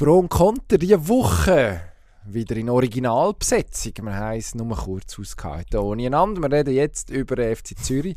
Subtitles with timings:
[0.00, 1.78] Pro und Konter diese Woche
[2.24, 3.92] wieder in Originalbesetzung.
[4.00, 6.40] Wir haben es nur kurz ausgehalten ohne einander.
[6.40, 8.16] Wir reden jetzt über FC Zürich,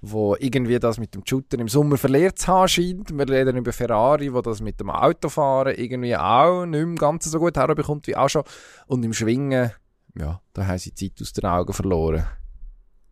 [0.00, 3.16] wo irgendwie das mit dem Shooter im Sommer verliert zu haben scheint.
[3.16, 7.38] Wir reden über Ferrari, wo das mit dem Autofahren irgendwie auch nicht mehr ganz so
[7.38, 8.42] gut herbekommt wie auch schon.
[8.88, 9.70] Und im Schwingen,
[10.18, 12.26] ja, da haben sie Zeit aus den Augen verloren.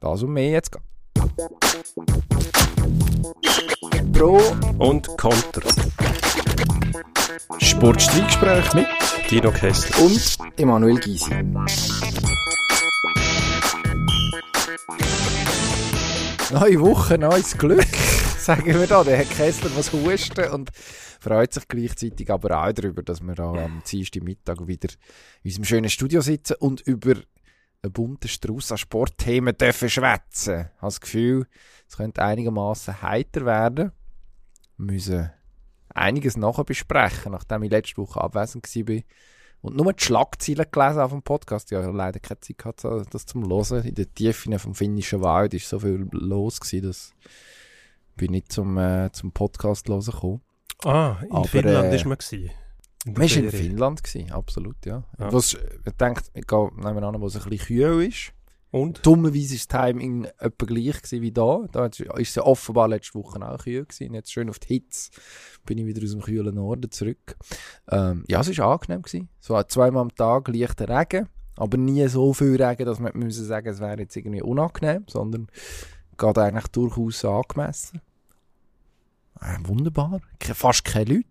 [0.00, 0.77] Das und mehr jetzt.
[4.12, 4.41] Pro
[4.79, 5.62] und Konter.
[7.58, 8.86] Sportstreitgespräch mit
[9.30, 11.30] Dino Kessler und Emanuel Gysi.
[16.50, 17.84] Neue Woche, neues Glück,
[18.38, 19.05] sagen wir da.
[19.05, 23.52] Der Herr Kessler muss husten und freut sich gleichzeitig aber auch darüber, dass wir da
[23.52, 24.88] am Dienstag Mittag wieder
[25.42, 27.14] in unserem schönen Studio sitzen und über
[27.83, 30.60] einen bunten Strauß an Sportthemen dürfen schwätzen.
[30.60, 31.47] Ich habe das Gefühl,
[31.86, 33.92] es könnte einigermaßen heiter werden.
[34.78, 35.30] Wir müssen
[35.95, 39.02] einiges nachher besprechen, nachdem ich letzte Woche abwesend war.
[39.60, 41.70] Und nur die Schlagzeilen gelesen auf dem Podcast.
[41.70, 43.84] Ja, leider keine Zeit gehabt, das zum Hören.
[43.84, 47.12] In den Tiefen vom finnischen Wald war so viel los, gewesen, dass
[48.20, 50.41] ich nicht zum, äh, zum Podcast hören gekommen.
[50.84, 52.19] Ah, in Aber, Finnland äh, war man.
[52.19, 52.50] Gewesen.
[53.05, 53.50] In Man war in.
[53.50, 55.03] Finnland, gewesen, absolut, ja.
[55.19, 55.33] Ja.
[55.33, 58.33] Was, ich denke, ich gehe nehmen an, wo es ein bisschen kühl ist.
[58.70, 59.05] Und?
[59.05, 61.64] Dummerweise war das Timing etwa gleich gewesen wie da.
[61.72, 64.14] Da ist es ja offenbar letzte Woche auch kühl gewesen.
[64.14, 65.10] Jetzt schön auf die Hitze
[65.64, 67.36] bin ich wieder aus dem kühlen Norden zurück.
[67.91, 69.28] Ähm, ja, es war angenehm gewesen.
[69.41, 73.69] So zweimal am Tag leichter Regen, aber nie so viel Regen, dass man müssen sagen,
[73.69, 75.48] es wäre jetzt irgendwie unangenehm, sondern
[76.19, 78.03] geht eigentlich durchaus angemessen.
[79.41, 80.20] Äh, wunderbar.
[80.41, 81.27] Fast keine Leute.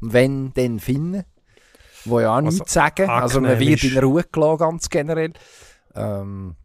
[0.00, 1.24] Wenn, dann Finnen.
[2.04, 3.08] Wo ja auch Also, nichts sagen.
[3.08, 5.32] Also man wird in Ruhe gelassen, ganz generell.
[5.94, 6.56] Ähm,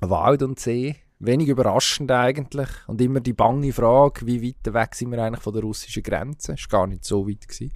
[0.00, 0.96] Wald und See.
[1.18, 2.68] Wenig überraschend eigentlich.
[2.86, 6.52] Und immer die bange Frage, wie weit weg sind wir eigentlich von der russischen Grenze?
[6.52, 7.72] Ist gar nicht so weit gewesen.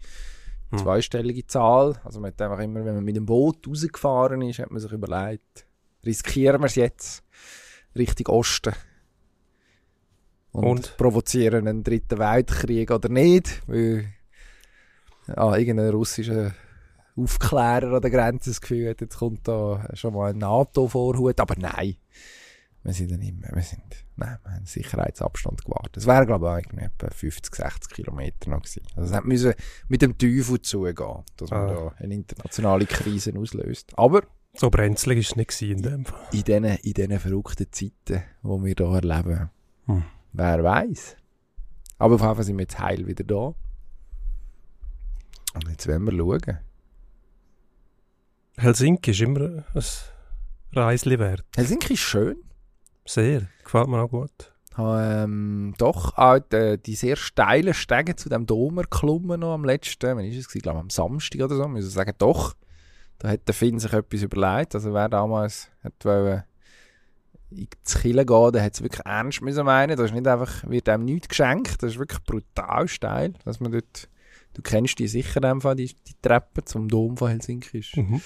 [0.70, 0.78] Hm.
[0.78, 2.00] Zweistellige Zahl.
[2.04, 4.92] Also man hat einfach immer, wenn man mit dem Boot rausgefahren ist, hat man sich
[4.92, 5.66] überlegt,
[6.04, 7.24] riskieren wir es jetzt
[7.96, 8.74] Richtung Osten?
[10.52, 10.96] Und, Und?
[10.98, 13.62] provozieren einen dritten Weltkrieg oder nicht?
[13.66, 14.04] Weil
[15.26, 16.54] ja, irgendein russischer
[17.16, 21.38] Aufklärer an der Grenze das Gefühl hat, jetzt kommt da schon mal ein NATO-Vorhut.
[21.40, 21.96] Aber nein,
[22.82, 23.82] wir sind dann immer, wir sind,
[24.16, 25.98] nein, wir haben Sicherheitsabstand gewartet.
[25.98, 28.82] Es wäre, glaube ich, irgendwie etwa 50, 60 Kilometer noch gewesen.
[28.96, 29.54] Also es müssen
[29.88, 30.96] mit dem Teufel zugehen,
[31.36, 31.74] dass man Ah.
[31.74, 33.92] da eine internationale Krise auslöst.
[33.98, 34.22] Aber
[34.54, 36.18] So brenzlig war es nicht in dem Fall.
[36.32, 39.50] in diesen, in diesen verrückten Zeiten, die wir hier erleben,
[39.86, 40.02] Hm.
[40.32, 41.16] wer weiß.
[41.98, 43.54] Aber auf jeden Fall sind wir jetzt heil wieder da.
[45.54, 46.58] Und jetzt wollen wir schauen.
[48.62, 49.82] Helsinki ist immer ein
[50.72, 51.44] Reisli wert.
[51.56, 52.36] Helsinki ist schön.
[53.04, 53.42] Sehr.
[53.64, 54.52] Gefällt mir auch gut.
[54.74, 59.64] habe ähm, doch auch die, die sehr steilen Stege zu dem Dom erklommen noch am
[59.64, 62.54] letzten, wann ist es glaube am Samstag oder so, muss ich sagen, doch,
[63.18, 66.44] da hat der Finn sich etwas überlegt, also wer damals hat wollen,
[67.50, 70.62] in die Kille gehen, der hat es wirklich ernst müssen meinen, das ist nicht einfach,
[70.70, 74.08] wird einem nichts geschenkt, das ist wirklich brutal steil, dass man dort,
[74.54, 78.20] du kennst die sicher Fall, die, die Treppe zum Dom von Helsinki ist Mhm.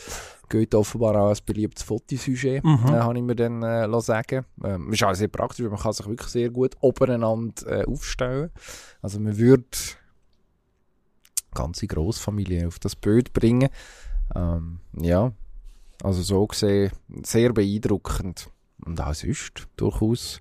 [0.48, 2.86] geht offenbar auch als beliebtes Fotosujet, Mhm.
[2.88, 4.44] äh, habe ich mir dann äh, sagen.
[4.64, 8.50] Ähm, ist auch sehr praktisch, weil man kann sich wirklich sehr gut obereinander äh, aufstellen.
[9.02, 9.64] Also man würde
[11.54, 13.68] ganze Großfamilie auf das Bild bringen.
[14.34, 15.32] Ähm, ja,
[16.02, 16.90] also so gesehen
[17.24, 18.50] sehr beeindruckend.
[18.84, 20.40] Und auch sonst durchaus.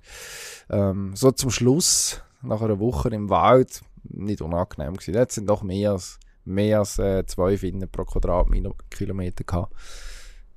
[0.70, 5.14] Ähm, so zum Schluss, nach einer Woche im Wald, nicht unangenehm gewesen.
[5.14, 9.74] Dort sind doch mehr als, mehr als äh, zwei Finnen pro Quadratkilometer gehabt.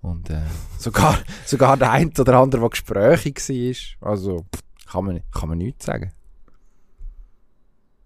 [0.00, 0.42] Und äh,
[0.78, 4.10] sogar, sogar der eine oder andere, der gesprächig war.
[4.12, 4.46] Also
[4.90, 6.12] kann man, kann man nichts sagen.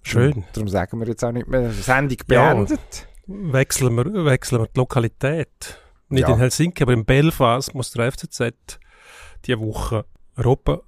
[0.03, 0.45] Schön.
[0.53, 2.55] Darum sagen wir jetzt auch nicht mehr Sendung Ja.
[2.55, 3.09] beendet.
[3.27, 5.79] Wechseln wir, wechseln wir die Lokalität.
[6.09, 6.35] Nicht Ja.
[6.35, 8.79] in Helsinki, aber in Belfast muss der FCZ
[9.47, 10.05] diese Woche
[10.37, 10.81] Europa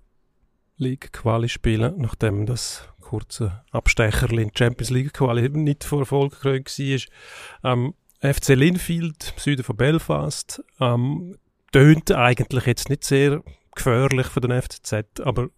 [0.76, 6.32] League Quali spielen, nachdem das kurze Abstecherli in die Champions League Quali nicht vor Erfolg
[6.32, 7.72] gekrönt war.
[7.72, 11.36] Ähm, FC Linfield, im Süden von Belfast, ähm,
[11.72, 13.42] tönt eigentlich jetzt nicht sehr
[13.74, 15.48] gefährlich für den FCZ, aber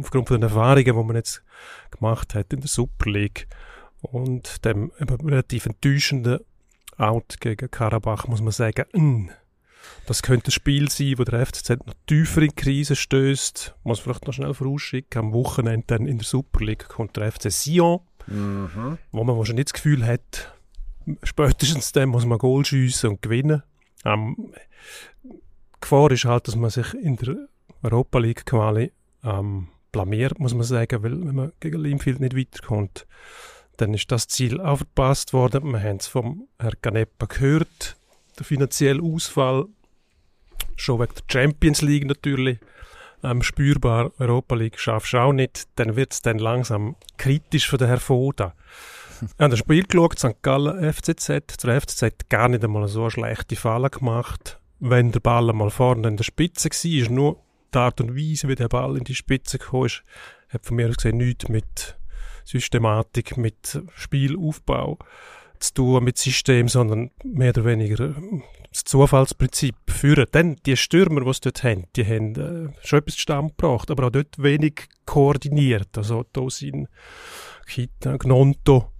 [0.00, 1.42] aufgrund von den Erfahrungen, die man jetzt
[1.90, 3.48] gemacht hat in der Super League
[4.02, 6.40] und dem relativ enttäuschenden
[6.96, 9.30] Out gegen Karabach, muss man sagen, mm,
[10.06, 13.74] das könnte ein Spiel sein, wo der FCZ noch tiefer in die Krise stößt.
[13.84, 15.18] Muss vielleicht noch schnell vorausschicken.
[15.18, 18.98] Am Wochenende dann in der Super League kommt der FC Sion, Mhm.
[19.12, 20.54] wo man wahrscheinlich nicht das Gefühl hat,
[21.22, 23.62] spätestens dann muss man Goal schiessen und gewinnen.
[24.04, 24.52] Ähm,
[25.24, 25.40] die
[25.80, 27.36] Gefahr ist halt, dass man sich in der
[27.82, 28.92] Europa League Quali
[29.22, 33.06] ähm, blamiert, muss man sagen, weil wenn man gegen Linfield nicht weiterkommt,
[33.76, 35.72] Dann ist das Ziel auch verpasst worden.
[35.72, 37.96] Wir haben es vom Herrn Canepa gehört.
[38.38, 39.66] Der finanzielle Ausfall,
[40.76, 42.58] schon wegen der Champions League natürlich,
[43.24, 44.12] ähm, spürbar.
[44.18, 45.64] Europa League schaffst du auch nicht.
[45.76, 48.54] Dann wird es dann langsam kritisch für den Herrn Foda.
[49.22, 50.42] Ich habe das Spiel geschaut, St.
[50.42, 51.62] Gallen FCZ.
[51.62, 54.60] Der FCZ gar nicht einmal so eine schlechte Falle gemacht.
[54.80, 57.40] Wenn der Ball einmal vorne in der Spitze war, nur
[57.72, 60.04] die Art und Weise, wie der Ball in die Spitze kam, ist,
[60.50, 61.96] hat von mir aus gesehen nichts mit
[62.44, 64.98] Systematik, mit Spielaufbau
[65.68, 68.14] zu tun, mit System, sondern mehr oder weniger
[68.70, 70.26] das Zufallsprinzip führen.
[70.32, 74.06] Dann die Stürmer, die sie dort haben, die haben äh, schon etwas zustande gebracht, aber
[74.06, 75.96] auch dort wenig koordiniert.
[75.96, 76.88] Also Tosin,
[77.66, 78.90] Kita, Gnonto,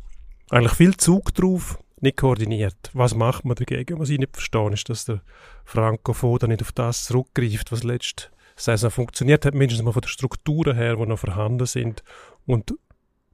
[0.50, 2.90] eigentlich viel Zug drauf, nicht koordiniert.
[2.93, 3.99] Was macht man dagegen?
[3.99, 5.22] Was ich nicht verstehe, ist, dass der
[5.64, 10.08] Franco Foda nicht auf das zurückgreift, was letzte Saison funktioniert hat, mindestens mal von den
[10.08, 12.05] Strukturen her, die noch vorhanden sind
[12.46, 12.75] und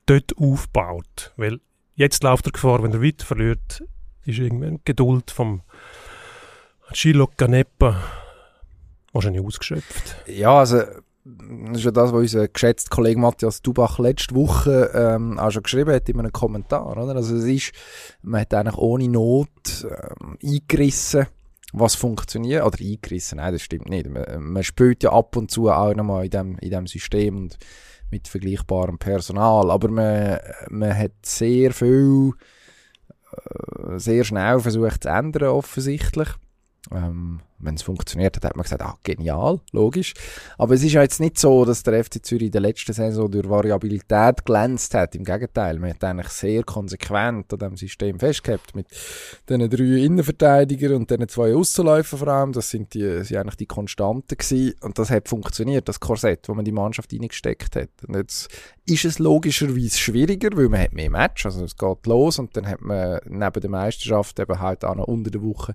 [0.07, 1.35] dort aufbaut.
[1.37, 1.61] Weil
[2.01, 3.85] jetzt läuft er Gefahr, wenn er weiter verliert,
[4.25, 5.61] ist irgendwann Geduld vom
[6.93, 8.03] Chilo Canepa
[9.13, 10.17] wahrscheinlich ausgeschöpft.
[10.27, 10.79] Ja, also
[11.25, 15.63] das ist ja das, was unser geschätzter Kollege Matthias Dubach letzte Woche ähm, auch schon
[15.63, 16.91] geschrieben hat in einem Kommentar.
[16.91, 17.15] Oder?
[17.15, 17.73] Also es ist,
[18.23, 21.27] man hat eigentlich ohne Not ähm, eingerissen,
[21.75, 22.65] was funktioniert.
[22.65, 24.09] Oder eingerissen, nein, das stimmt nicht.
[24.09, 27.59] Man, man spielt ja ab und zu auch nochmal in dem, in dem System und
[28.11, 29.71] mit vergleichbarem Personal.
[29.71, 32.33] Aber man, man hat sehr viel,
[33.33, 36.29] äh, sehr schnell versucht zu ändern, offensichtlich.
[36.93, 40.15] Ähm, wenn es funktioniert hat, hat man gesagt, ah, genial, logisch.
[40.57, 43.31] Aber es ist ja jetzt nicht so, dass der FC Zürich in der letzten Saison
[43.31, 45.15] durch Variabilität glänzt hat.
[45.15, 48.87] Im Gegenteil, man hat eigentlich sehr konsequent an diesem System festgehabt mit
[49.49, 52.53] den drei Innenverteidigern und den zwei Aussenläufer vor allem.
[52.53, 54.75] Das sind, die, sind eigentlich die Konstanten gewesen.
[54.81, 57.91] Und das hat funktioniert, das Korsett, wo man die Mannschaft reingesteckt hat.
[58.07, 58.49] Und jetzt
[58.87, 62.67] ist es logischerweise schwieriger, weil man hat mehr Match, also es geht los und dann
[62.67, 65.75] hat man neben der Meisterschaft eben halt auch noch unter der Woche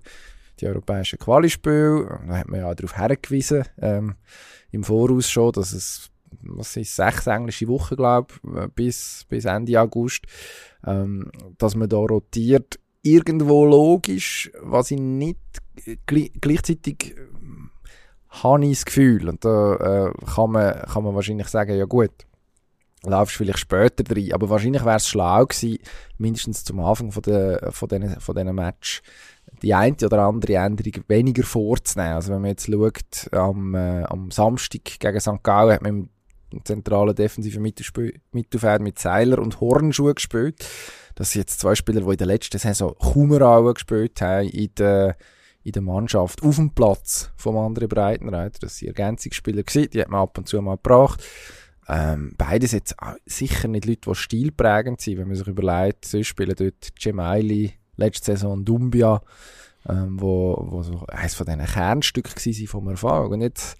[0.60, 2.20] die europäischen Qualispiele.
[2.26, 4.14] Da hat man ja darauf hergewiesen, ähm,
[4.70, 6.10] im Voraus schon, dass es,
[6.42, 10.24] was ist, sechs englische Wochen, glaube ich, bis, bis Ende August,
[10.84, 12.78] ähm, dass man da rotiert.
[13.02, 15.38] Irgendwo logisch, was ich nicht
[16.06, 17.70] gl gleichzeitig ähm,
[18.28, 22.26] habe ich das Gefühl, und da äh, kann, man, kann man wahrscheinlich sagen, ja gut,
[23.04, 25.78] laufst vielleicht später rein, aber wahrscheinlich wäre es schlau gewesen,
[26.18, 29.02] mindestens zum Anfang von, der, von, diesen, von Match
[29.62, 32.14] die eine oder andere Änderung weniger vorzunehmen.
[32.14, 35.42] Also wenn man jetzt schaut, am, äh, am Samstag gegen St.
[35.42, 36.08] Gallen hat man
[36.52, 40.66] im zentralen defensiven Mittelfeld mit Seiler und Hornschuhe gespielt.
[41.14, 45.16] Das sind jetzt zwei Spieler, die in der letzten Saison eine gespielt haben in der,
[45.64, 48.58] in der Mannschaft auf dem Platz vom anderen Breitenreiter.
[48.60, 51.22] Das sind Ergänzungsspieler gewesen, die hat man ab und zu mal gebracht.
[51.88, 56.54] Ähm, beides jetzt sicher nicht Leute, die stilprägend sind, wenn man sich überlegt, sonst spielen
[56.56, 59.22] dort Gemaili, letzte Saison Dumbia,
[59.88, 63.32] ähm, wo, wo so eines von diesen Kernstücken war vom Erfolg.
[63.32, 63.76] Und jetzt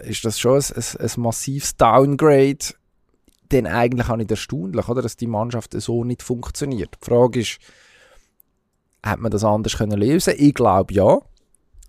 [0.00, 2.74] ist das schon ein, ein, ein massives Downgrade,
[3.50, 6.96] denn eigentlich auch nicht erstaunlich, oder, dass die Mannschaft so nicht funktioniert.
[7.00, 7.58] Die Frage ist,
[9.02, 10.34] hat man das anders können lösen?
[10.36, 11.18] Ich glaube ja.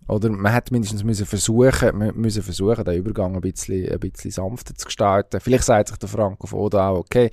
[0.08, 4.74] Oder man hätte mindestens müssen versuchen, müssen versuchen, den Übergang ein bisschen, ein bisschen sanfter
[4.74, 5.40] zu gestalten.
[5.40, 7.30] Vielleicht sagt sich der Franco Foda auch, okay,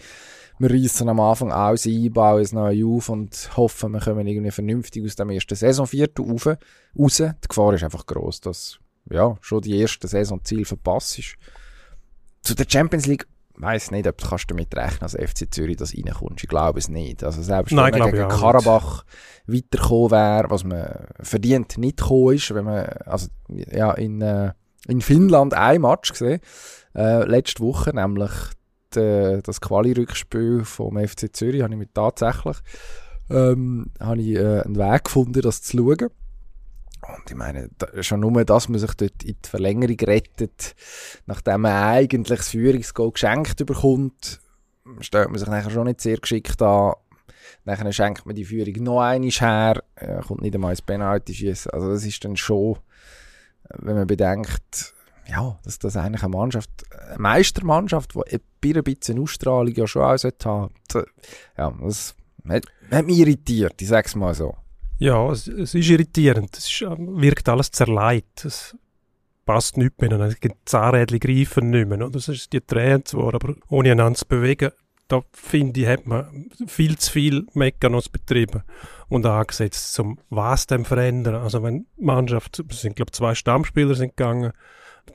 [0.58, 4.50] wir reissen am Anfang alles ein, bauen es neu auf und hoffen, wir kommen irgendwie
[4.50, 6.46] vernünftig aus dem ersten Saisonviertel raus.
[6.98, 7.16] raus.
[7.16, 8.78] Die Gefahr ist einfach gross, dass
[9.10, 11.36] ja, schon die erste Saisonziel verpasst ist.
[12.42, 13.26] Zu der Champions League
[13.58, 16.44] weiß nicht, ob du kannst damit rechnen, als FC Zürich das reinkommst.
[16.44, 17.24] Ich glaube es nicht.
[17.24, 19.04] Also selbst Nein, wenn man gegen Karabach
[19.46, 19.66] nicht.
[19.72, 24.52] weitergekommen wäre, was man verdient nicht gekommen ist, wenn man, also ja, in, äh,
[24.88, 26.40] in Finnland ein Match gesehen,
[26.94, 28.30] äh, letzte Woche, nämlich
[28.94, 32.56] äh, das Quali-Rückspiel vom FC Zürich habe ich mir tatsächlich
[33.30, 36.10] ähm, habe ich, äh, einen Weg gefunden, das zu schauen.
[37.02, 40.74] Und ich meine, da, schon nur, dass man sich dort in die Verlängerung rettet,
[41.26, 44.40] nachdem man eigentlich das Führungsgoal geschenkt bekommt,
[45.00, 46.94] stellt man sich nachher schon nicht sehr geschickt an.
[47.64, 51.72] Nachher schenkt man die Führung noch einmal her, äh, kommt nicht einmal ins Penalty schießen.
[51.72, 52.78] Also das ist dann schon,
[53.70, 54.94] wenn man bedenkt,
[55.28, 56.70] ja, dass das eigentlich eine Mannschaft,
[57.08, 60.70] eine Meistermannschaft, die ein bisschen Ausstrahlung ja schon auch haben
[61.56, 62.14] Ja, das
[62.48, 64.54] hat, hat mich irritiert, ich sag's mal so.
[64.98, 66.56] Ja, es, es ist irritierend.
[66.56, 68.44] Es ist, wirkt alles zerleit.
[68.44, 68.74] Es
[69.44, 70.28] passt nicht mehr.
[70.28, 72.08] Die Zahnrädchen greifen nicht mehr.
[72.08, 74.70] Das ist die drehen zwar, aber ohne einander zu bewegen,
[75.08, 78.62] da finde ich, hat man viel zu viel Mechanos betrieben
[79.08, 81.36] und angesetzt, um was dem verändern.
[81.36, 84.52] Also wenn Mannschaft, es sind glaube zwei Stammspieler sind gegangen,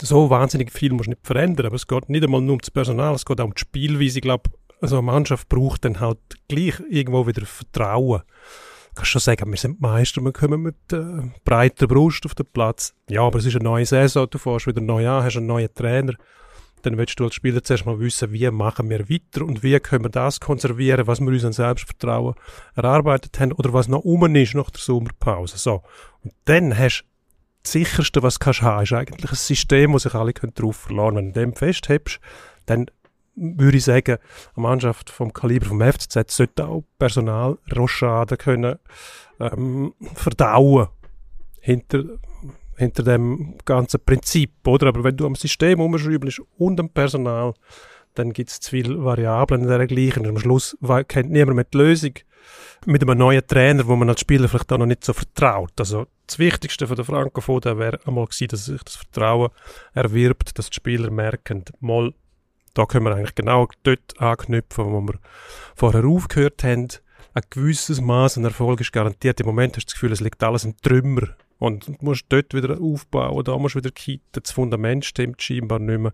[0.01, 3.13] so wahnsinnig viel muss nicht verändern, aber es geht nicht einmal nur um das Personal,
[3.13, 4.19] es geht auch um die Spielweise.
[4.19, 4.49] Ich glaube,
[4.81, 8.21] also eine Mannschaft braucht dann halt gleich irgendwo wieder Vertrauen.
[8.89, 12.47] Du kannst schon sagen, wir sind Meister, wir kommen mit äh, breiter Brust auf den
[12.51, 12.93] Platz.
[13.09, 15.73] Ja, aber es ist eine neue Saison, du fährst wieder neu an, hast einen neuen
[15.73, 16.13] Trainer.
[16.81, 20.03] Dann willst du als Spieler zuerst mal wissen, wie machen wir weiter und wie können
[20.03, 22.33] wir das konservieren, was wir uns an Selbstvertrauen
[22.75, 25.57] erarbeitet haben oder was noch um ist nach der Sommerpause.
[25.57, 25.83] So.
[26.23, 27.05] Und dann hast
[27.63, 31.15] das Sicherste, was du kannst haben, ist eigentlich ein System, wo sich alle darauf verlassen
[31.15, 31.15] können.
[31.15, 32.19] Wenn du dem festhebst,
[32.65, 32.87] dann
[33.35, 34.17] würde ich sagen,
[34.55, 38.77] eine Mannschaft vom Kaliber vom FCZ sollte auch Personal Rochade können
[39.39, 40.87] ähm, verdauen
[41.59, 42.03] hinter,
[42.77, 44.87] hinter dem ganzen Prinzip, oder?
[44.87, 47.53] Aber wenn du am System umschreibst und am Personal,
[48.15, 50.27] dann gibt es zu viele Variablen in der gleichen.
[50.27, 50.77] Am Schluss
[51.07, 52.13] kennt niemand mehr die Lösung
[52.85, 55.73] mit einem neuen Trainer, wo man als Spieler vielleicht auch noch nicht so vertraut.
[55.77, 59.49] Also das Wichtigste von der Frankofoda wäre einmal gewesen, dass sich das Vertrauen
[59.93, 62.13] erwirbt, dass die Spieler merken, mal,
[62.73, 65.19] da können wir eigentlich genau dort anknüpfen, wo wir
[65.75, 66.87] vorher aufgehört haben.
[67.33, 69.39] Ein gewisses Maß an Erfolg ist garantiert.
[69.39, 71.35] Im Moment hast du das Gefühl, es liegt alles im Trümmer.
[71.59, 74.41] Und du musst dort wieder aufbauen, da musst du wieder kitten.
[74.41, 76.13] Das Fundament stimmt scheinbar nicht mehr.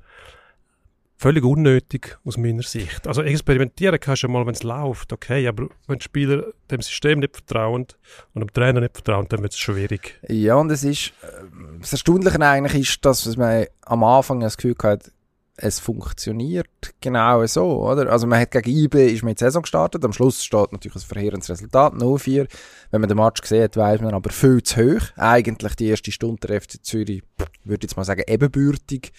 [1.19, 3.07] Völlig unnötig aus meiner Sicht.
[3.07, 7.19] Also experimentieren kannst du mal, wenn es läuft, okay, aber wenn die Spieler dem System
[7.19, 7.87] nicht vertrauen
[8.35, 10.19] und dem Trainer nicht vertrauen, dann wird es schwierig.
[10.29, 11.43] Ja, und es ist, äh,
[11.79, 15.11] das Erstaunliche eigentlich ist, dass man am Anfang das Gefühl hat,
[15.59, 16.69] es funktioniert
[17.01, 18.11] genau so, oder?
[18.11, 21.01] Also man hat gegen IB ist man in Saison gestartet, am Schluss steht natürlich ein
[21.01, 22.47] verheerendes Resultat, 0-4.
[22.91, 25.01] Wenn man den Match sieht, weiß man aber viel zu hoch.
[25.15, 27.23] Eigentlich die erste Stunde der FC Zürich,
[27.63, 29.11] würde ich jetzt mal sagen, ebenbürtig.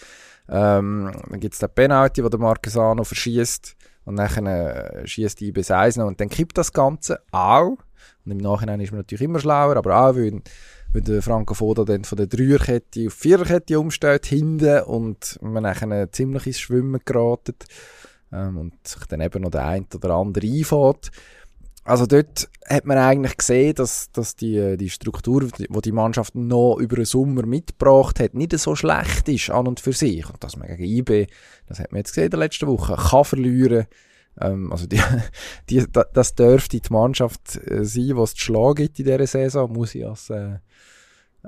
[0.48, 5.70] Ähm, dann gibt es den Penalty, wo der Marquesano verschießt und dann äh, schießt IB
[5.70, 7.76] 1 noch und dann kippt das Ganze auch.
[8.24, 10.42] Und im Nachhinein ist man natürlich immer schlauer, aber auch, weil
[10.92, 16.12] weil der Franco Foda dann von der Dreierkette auf Viererkette umstellt, hinten, und man dann
[16.12, 17.54] ziemlich ins Schwimmen geraten
[18.32, 21.10] ähm, und sich dann eben noch der eine oder andere einfährt.
[21.88, 26.76] Also dort hat man eigentlich gesehen, dass, dass die, die Struktur, die die Mannschaft noch
[26.76, 30.28] über den Sommer mitgebracht hat, nicht so schlecht ist an und für sich.
[30.28, 31.28] Und dass man gegen IB,
[31.66, 33.86] das hat man jetzt gesehen in der letzten Woche, kann verlieren.
[34.38, 35.00] Ähm, also die,
[35.70, 39.94] die, das dürfte die Mannschaft äh, sein, was zu schlagen gibt in dieser Saison, muss
[39.94, 40.58] ich als äh,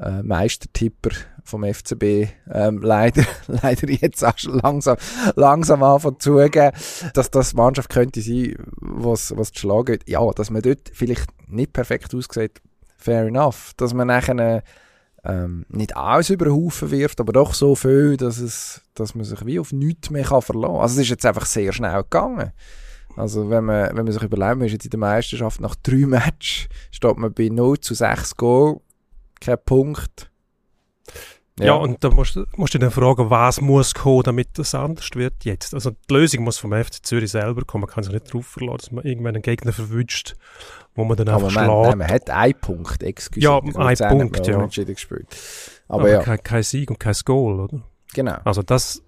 [0.01, 1.11] äh, Meistertipper
[1.45, 4.97] vom FCB ähm, leider, leider jetzt auch schon langsam,
[5.37, 6.73] langsam anfangen zu zugeben,
[7.15, 10.09] dass das Mannschaft könnte sein, was, was zu schlagen geht.
[10.09, 12.61] Ja, dass man dort vielleicht nicht perfekt aussieht,
[12.97, 13.73] fair enough.
[13.77, 14.63] Dass man nachher
[15.25, 19.25] ähm, nicht alles über den Haufen wirft, aber doch so viel, dass, es, dass man
[19.25, 20.83] sich wie auf nichts mehr kann verlassen kann.
[20.83, 22.53] Also es ist jetzt einfach sehr schnell gegangen.
[23.17, 26.07] Also wenn man, wenn man sich überlegt, man ist jetzt in der Meisterschaft nach drei
[26.07, 28.81] Matches, steht man bei 0 zu 6 Goal
[29.41, 30.31] kein Punkt.
[31.61, 31.67] Ja.
[31.67, 35.45] ja, und da musst, musst du dann fragen, was muss kommen, damit das anders wird
[35.45, 35.75] jetzt.
[35.75, 37.83] Also die Lösung muss vom FC Zürich selber kommen.
[37.83, 40.37] Man kann sich nicht darauf verlassen, dass man irgendwann einen Gegner verwünscht,
[40.95, 41.99] wo man dann Aber einfach man, schlägt.
[41.99, 44.67] man hat einen Punkt, excuse Ja, ein Punkt, ja.
[44.67, 45.27] Gespielt.
[45.87, 46.23] Aber, Aber ja.
[46.23, 47.83] Kein, kein, Sieg und kein Goal, oder?
[48.15, 48.39] Genau.
[48.45, 49.03] Also das,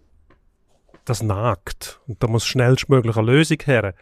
[1.06, 2.00] das nagt.
[2.06, 3.94] Und da muss schnellstmöglich eine Lösung her.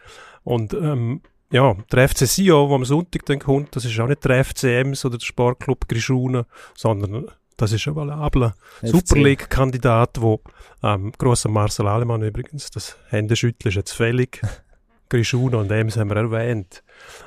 [0.43, 1.21] Und ähm,
[1.51, 5.05] ja, der FC Sion, der am Sonntag dann kommt, das ist auch nicht der FCMs
[5.05, 7.27] oder der Sportclub Grischuna, sondern
[7.57, 10.41] das ist ein valabler Super League-Kandidat, wo
[10.81, 14.41] ähm, grosser Marcel Alemann übrigens, das Händeschütteln ist jetzt fällig.
[15.09, 16.83] Grischuna und Ems haben wir erwähnt.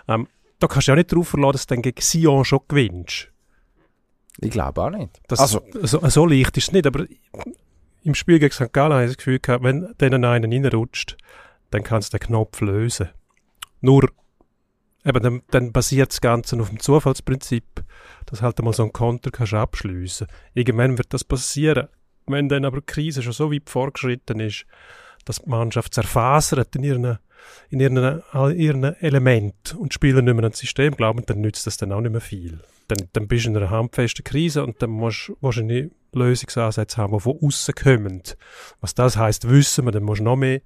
[0.09, 0.27] Ähm,
[0.59, 3.29] da kannst du ja nicht darauf verlassen, dass du dann gegen Sion schon gewinnst.
[4.41, 5.21] Ich glaube auch nicht.
[5.29, 5.63] Das, also.
[5.83, 7.07] so, so leicht ist es nicht, aber
[8.03, 8.73] im Spiel gegen St.
[8.73, 11.17] Gallen habe ich das Gefühl gehabt, wenn denen einen reinrutscht,
[11.71, 13.11] dann kannst du den Knopf lösen.
[13.81, 14.09] Nur,
[15.05, 17.65] eben, dann, dann basiert das Ganze auf dem Zufallsprinzip,
[18.27, 20.27] dass halt einmal so ein Konter kannst abschliessen.
[20.55, 21.89] Irgendwann wird das passieren.
[22.27, 24.65] Wenn dann aber die Krise schon so weit vorgeschritten ist,
[25.25, 27.19] dass die Mannschaft zerfasert in ihren,
[27.69, 28.23] in ihren,
[28.57, 31.93] ihren Element und die Spieler nicht mehr an das System glauben, dann nützt das dann
[31.93, 32.61] auch nicht mehr viel.
[32.89, 37.15] Dann, dann bist du in einer handfesten Krise und dann musst du wahrscheinlich Lösungsansätze haben,
[37.15, 38.23] die von außen kommen.
[38.81, 40.61] Was das heißt, wissen wir, dann musst du noch mehr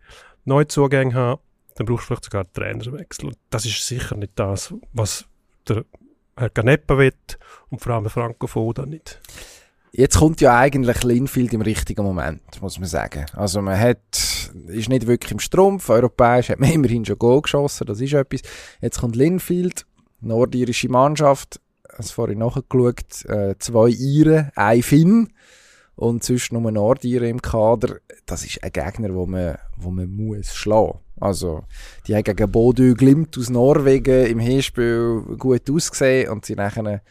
[0.44, 1.40] Neuzugänge haben
[1.78, 3.26] dann brauchst du vielleicht sogar einen Trainerwechsel.
[3.26, 5.26] Und das ist sicher nicht das, was
[5.68, 5.84] der
[6.36, 7.12] Herr Ganepa will
[7.70, 9.20] und vor allem der Franco Foda nicht.
[9.92, 13.26] Jetzt kommt ja eigentlich Linfield im richtigen Moment, muss man sagen.
[13.32, 13.98] Also man hat,
[14.66, 18.42] ist nicht wirklich im Strumpf, europäisch hat man immerhin schon Goal geschossen, das ist etwas.
[18.80, 19.86] Jetzt kommt Linfield,
[20.20, 21.60] nordirische Mannschaft,
[21.96, 25.32] also vorhin nachgeschaut, äh, zwei Iren, ein Finn
[25.94, 27.98] und sonst nur Nordiren im Kader.
[28.26, 31.64] Das ist ein Gegner, wo man, wo man muss schlagen also,
[32.06, 37.02] die haben gegen Bodø Glimt aus Norwegen im Hinspiel gut ausgesehen und sind nachher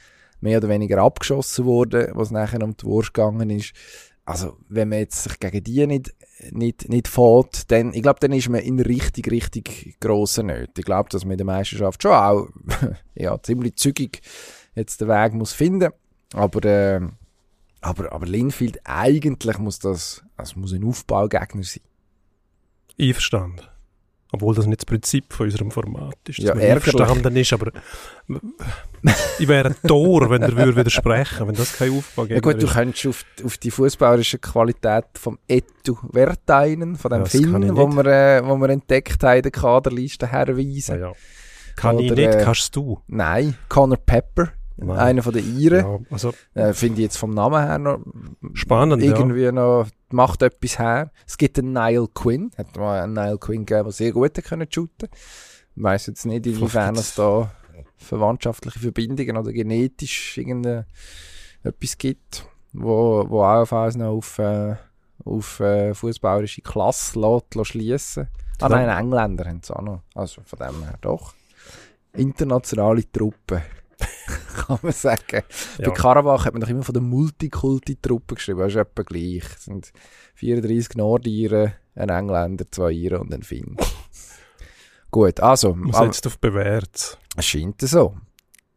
[0.42, 3.74] mehr oder weniger abgeschossen worden, was nachher um die Wurst gegangen ist.
[4.26, 6.14] also, wenn man jetzt sich gegen die nicht,
[6.52, 10.74] nicht, nicht fährt, dann, ich glaube, dann ist man in richtig, richtig grossen Nöten.
[10.78, 12.48] Ich glaube, dass man in der Meisterschaft schon auch,
[13.16, 14.22] ja, ziemlich zügig
[14.76, 15.92] jetzt den Weg muss finden.
[16.34, 17.02] Aber, äh,
[17.82, 21.84] aber, aber Linfield, eigentlich muss das, also muss ein Aufbaugegner sein.
[23.00, 23.64] Einverstanden.
[24.32, 27.72] Obwohl das nicht das Prinzip von unserem Format ist, dass Ja, man einverstanden ist, aber
[29.40, 33.08] ich wäre ein Tor, wenn würde widersprechen, wenn das kein Aufbau Ja gut, du könntest
[33.08, 38.46] auf, auf die fußballerische Qualität vom Etu Vertainen, von dem ich Finn, wo wir, äh,
[38.46, 41.00] wo wir entdeckt haben, in der Kaderliste herweisen.
[41.00, 41.14] ja, ja.
[41.78, 43.00] Kann ich Oder, nicht, äh, kannst du.
[43.08, 44.98] Nein, Connor Pepper, Nein.
[44.98, 45.86] einer von den Iren.
[45.86, 48.00] Ja, also Äh, Finde ich jetzt vom Namen her noch
[48.54, 49.10] spannend, ja.
[49.16, 51.12] irgendwie noch, macht etwas her.
[51.26, 54.68] Es gibt einen Niall Quinn, hat mal einen Niall Quinn gegeben, der sehr gut können
[54.72, 55.10] shooten.
[55.76, 57.52] Ich weiss jetzt nicht, inwiefern es da
[57.98, 60.86] verwandtschaftliche Verbindungen oder genetisch irgendein
[61.64, 64.76] etwas gibt, wo, wo auch auf uns noch auf, äh,
[65.26, 68.28] auf äh, fußballerische Klasse lässt, schliessen.
[68.62, 68.86] Ah Ja.
[68.86, 70.02] nein, Engländer haben es auch noch.
[70.16, 71.34] Also von dem her doch.
[72.14, 73.62] Internationale Truppe.
[74.56, 75.44] Kann man sagen.
[75.78, 75.90] Ja.
[75.90, 78.60] Bei Karabach hat man doch immer von der Multikulti-Truppe geschrieben.
[78.60, 79.44] Das ist etwa gleich.
[79.56, 79.92] Es sind
[80.36, 83.78] 34 Nordiren, ein Engländer, zwei Iren und ein Finn.
[85.12, 87.18] Gut, also, Man setzt auf bewährt.
[87.38, 88.16] es scheint so.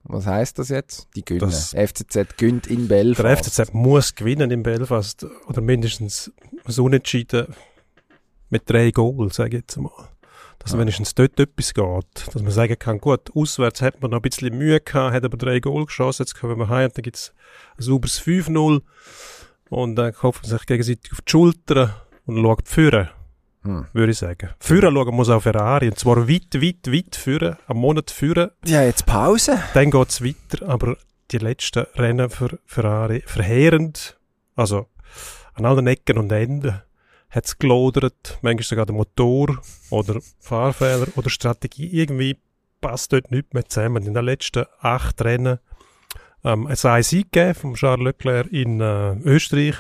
[0.04, 1.08] Was heisst das jetzt?
[1.14, 1.50] Die gewinnen.
[1.50, 3.22] Das- FCZ gönnt in Belfast.
[3.58, 6.32] Der FCZ muss gewinnen in Belfast oder mindestens
[6.64, 7.54] ein Unentschieden
[8.48, 9.90] mit drei Goals, sage ich jetzt mal.
[10.60, 10.78] Dass Ja.
[10.78, 12.26] wenigstens dort etwas geht.
[12.34, 15.36] Dass man sagen kann, gut, auswärts hat man noch ein bisschen Mühe gehabt, hat aber
[15.36, 17.32] drei Goal geschossen, jetzt kommen wir heim und dann gibt's
[17.78, 18.82] ein sauberes 5-0
[19.70, 21.94] und dann klopft man sich gegenseitig auf die Schultern
[22.26, 23.08] und schaut führen,
[23.62, 23.86] Hm.
[23.92, 24.50] würde ich sagen.
[24.60, 28.82] Führen schauen muss auch Ferrari und zwar weit, weit, weit führen, am Monat führen Ja,
[28.82, 29.62] jetzt Pause.
[29.74, 30.96] dann geht's weiter, aber
[31.30, 34.18] die letzten Rennen für Ferrari verheerend.
[34.56, 34.88] Also
[35.54, 36.82] an allen Ecken und Enden
[37.30, 39.60] hat's gelodert, manchmal sogar der Motor
[39.90, 41.86] oder Fahrfehler oder Strategie.
[41.86, 42.36] Irgendwie
[42.80, 44.04] passt dort nichts mehr zusammen.
[44.04, 45.58] In den letzten acht Rennen
[46.44, 49.76] ähm, es hat einen Sieg gegeben von Charles Leclerc in äh, Österreich.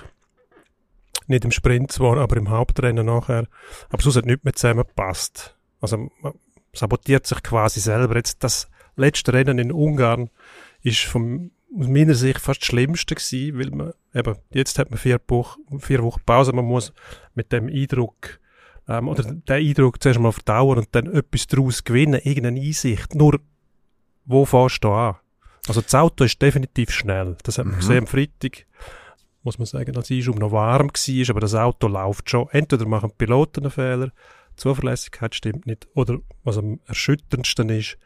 [1.26, 3.46] Nicht im Sprint zwar, aber im Hauptrennen nachher.
[3.88, 5.56] Aber sonst hat nichts mehr zusammengepasst.
[5.80, 6.34] Also man
[6.72, 8.16] sabotiert sich quasi selber.
[8.16, 10.30] Jetzt das letzte Rennen in Ungarn
[10.82, 14.98] ist von aus meiner Sicht fast das Schlimmste gewesen, weil man eben, jetzt hat man
[14.98, 16.92] vier, Wochen, vier Wochen Pause, man muss
[17.34, 18.40] mit dem Eindruck
[18.88, 23.14] ähm, oder den Eindruck zuerst mal verdauen und dann etwas daraus gewinnen, irgendeine Einsicht.
[23.14, 23.40] Nur,
[24.24, 25.16] wo fährst du an?
[25.68, 27.36] Also das Auto ist definitiv schnell.
[27.44, 27.80] Das hat man Mhm.
[27.80, 28.66] gesehen am Freitag.
[29.42, 32.48] Muss man sagen, als Einschub noch warm war, aber das Auto läuft schon.
[32.50, 34.06] Entweder machen Piloten einen Fehler,
[34.52, 37.96] die Zuverlässigkeit stimmt nicht, oder was am erschütterndsten ist,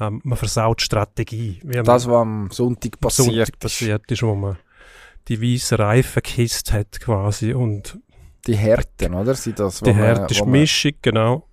[0.00, 1.60] ähm, man versaut die Strategie.
[1.64, 3.58] Das, was am Sonntag passiert Sonntag ist.
[3.58, 4.56] passiert ist, wo man
[5.28, 7.98] die weißen Reifen gekisst hat quasi und
[8.46, 9.34] Die Härten, oder?
[9.34, 9.94] Sind das, die wo
[10.44, 11.46] man- Mischung, genau,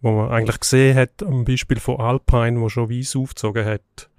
[0.00, 4.10] wo man eigentlich gesehen hat, am Beispiel von Alpine, wo schon weiß aufgezogen hat,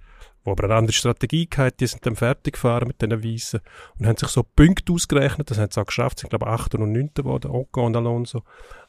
[0.42, 3.60] wo aber eine andere Strategie gehabt, die sind dann fertig gefahren mit diesen Weißen
[3.98, 6.74] und haben sich so Punkte ausgerechnet, das haben sie auch geschafft, sind glaube ich 8.
[6.76, 7.10] und 9.
[7.14, 8.42] geworden, Ocon und Alonso.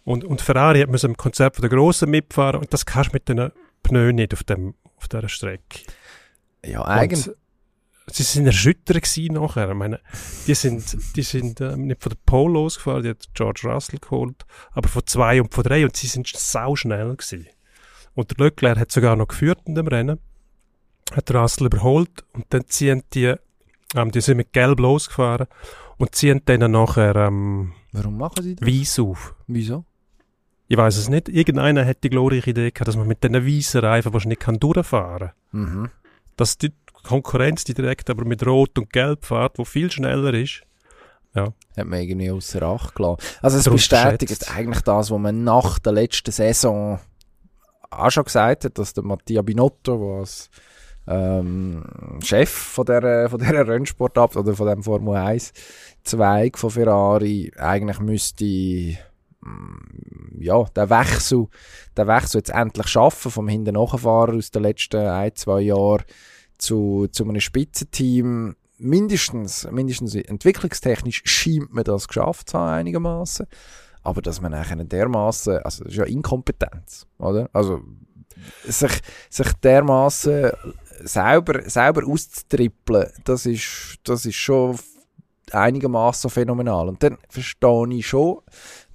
[0.04, 3.16] Und, und Ferrari hat müssen im Konzept von der Grossen mitfahren und das kannst du
[3.16, 3.52] mit den
[3.86, 5.80] Pneus nicht auf, dem, auf dieser Strecke.
[6.66, 7.30] Ja, eigentlich.
[8.08, 9.70] Sie sind erschüttert gewesen nachher.
[9.70, 10.00] Ich meine,
[10.46, 14.46] die sind, die sind ähm, nicht von der Pole losgefahren, die hat George Russell geholt,
[14.72, 17.48] aber von zwei und von drei und sie sind sau schnell gewesen.
[18.14, 20.20] Und der Leclerc hat sogar noch geführt in dem Rennen,
[21.14, 23.34] hat Russell überholt und dann ziehen die,
[23.96, 25.48] ähm, die sind mit Gelb losgefahren
[25.98, 28.68] und ziehen dann nachher ähm, Warum machen sie das?
[28.68, 29.36] Weiß auf.
[29.48, 29.86] Wieso?
[30.68, 31.30] Ich weiß es nicht.
[31.30, 35.32] Irgendeiner hat die glorreiche Idee gehabt, dass man mit diesen weißen Reifen wahrscheinlich kann durchfahren
[35.52, 35.62] kann.
[35.62, 35.90] Mhm.
[36.38, 36.74] dass die
[37.04, 40.64] Konkurrenz die direkt aber mit Rot und Gelb fährt, wo viel schneller ist.
[41.78, 43.22] Hat man irgendwie außer Acht gelassen.
[43.42, 47.00] Also es bestätigt eigentlich das, was man nach der letzten Saison
[47.92, 50.50] auch schon gesagt hat, dass der Mattia Binotto, der als
[51.08, 51.84] ähm,
[52.24, 55.54] Chef von der, von der Rennsportart oder von dem Formel 1
[56.04, 58.98] Zweig von Ferrari eigentlich müsste
[60.40, 61.48] ja, der Wechsel,
[61.98, 66.04] der Wechsel jetzt endlich schaffen vom hinten Nachfahrer aus den letzten ein, zwei Jahren
[66.58, 68.56] zu, zu einem Spitzenteam.
[68.78, 73.48] Mindestens, mindestens entwicklungstechnisch scheint man das geschafft zu haben, einigermaßen.
[74.04, 77.50] Aber dass man nachher dermaßen, also das ist ja Inkompetenz, oder?
[77.54, 77.82] Also,
[78.66, 80.52] sich, sich dermaßen
[81.04, 84.78] selber, selber auszutrippeln, das ist, das ist schon
[85.52, 86.90] einigermaßen phänomenal.
[86.90, 88.42] Und dann verstehe ich schon,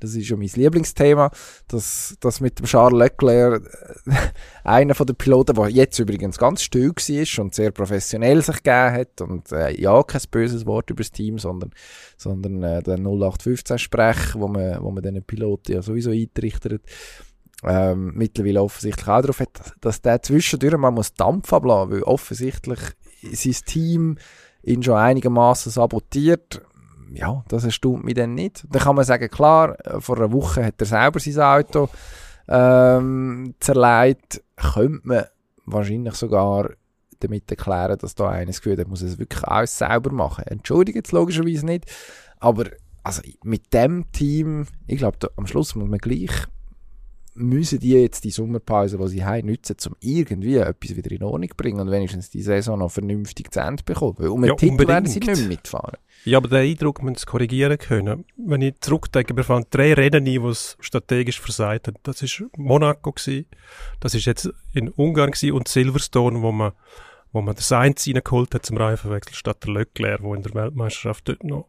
[0.00, 1.30] das ist ja mein Lieblingsthema,
[1.68, 3.62] dass, dass mit dem Charles Leclerc
[4.06, 4.12] äh,
[4.64, 8.92] einer von den Piloten, der jetzt übrigens ganz still war und sehr professionell sich gegeben
[8.92, 11.70] hat und äh, ja, kein böses Wort über das Team, sondern,
[12.16, 16.82] sondern äh, der 0815-Sprech, wo man, wo man den Piloten ja sowieso eintrichtert,
[17.62, 22.80] ähm, mittlerweile offensichtlich auch darauf hat, dass der zwischendurch mal muss Dampf ablassen, weil offensichtlich
[23.32, 24.18] sein Team
[24.62, 26.62] ihn schon einigermaßen sabotiert.
[27.12, 28.64] Ja, das erstaunt mich dann nicht.
[28.70, 31.88] Dann kann man sagen, klar, vor einer Woche hat er selber sein Auto
[32.48, 34.42] ähm, zerlegt.
[34.56, 35.24] Könnte man
[35.66, 36.70] wahrscheinlich sogar
[37.20, 40.44] damit erklären, dass da eines Gefühl hat, muss es wirklich alles selber machen.
[40.46, 41.84] Entschuldigt jetzt logischerweise nicht,
[42.38, 42.64] aber
[43.02, 46.30] also mit dem Team, ich glaube, am Schluss muss man gleich
[47.40, 51.48] müssen die jetzt die Sommerpause, die sie haben, nutzen, um irgendwie etwas wieder in Ordnung
[51.50, 54.14] zu bringen und wenigstens die Saison noch vernünftig zu Ende bekommen.
[54.18, 54.88] Weil um Ja, den Titel unbedingt.
[54.88, 55.96] werden sie nicht mehr mitfahren.
[56.24, 58.24] Ja, aber den Eindruck müssen sie korrigieren können.
[58.36, 61.96] Wenn ich zurückdenke, wir fahren drei Rennen ein, wo es strategisch versagt hat.
[62.02, 63.46] Das ist Monaco gewesen,
[64.00, 66.72] das ist jetzt in Ungarn gewesen und Silverstone, wo man,
[67.32, 71.28] wo man das Eins reingeholt hat zum Reifenwechsel statt der Leclerc, wo in der Weltmeisterschaft
[71.28, 71.66] dort noch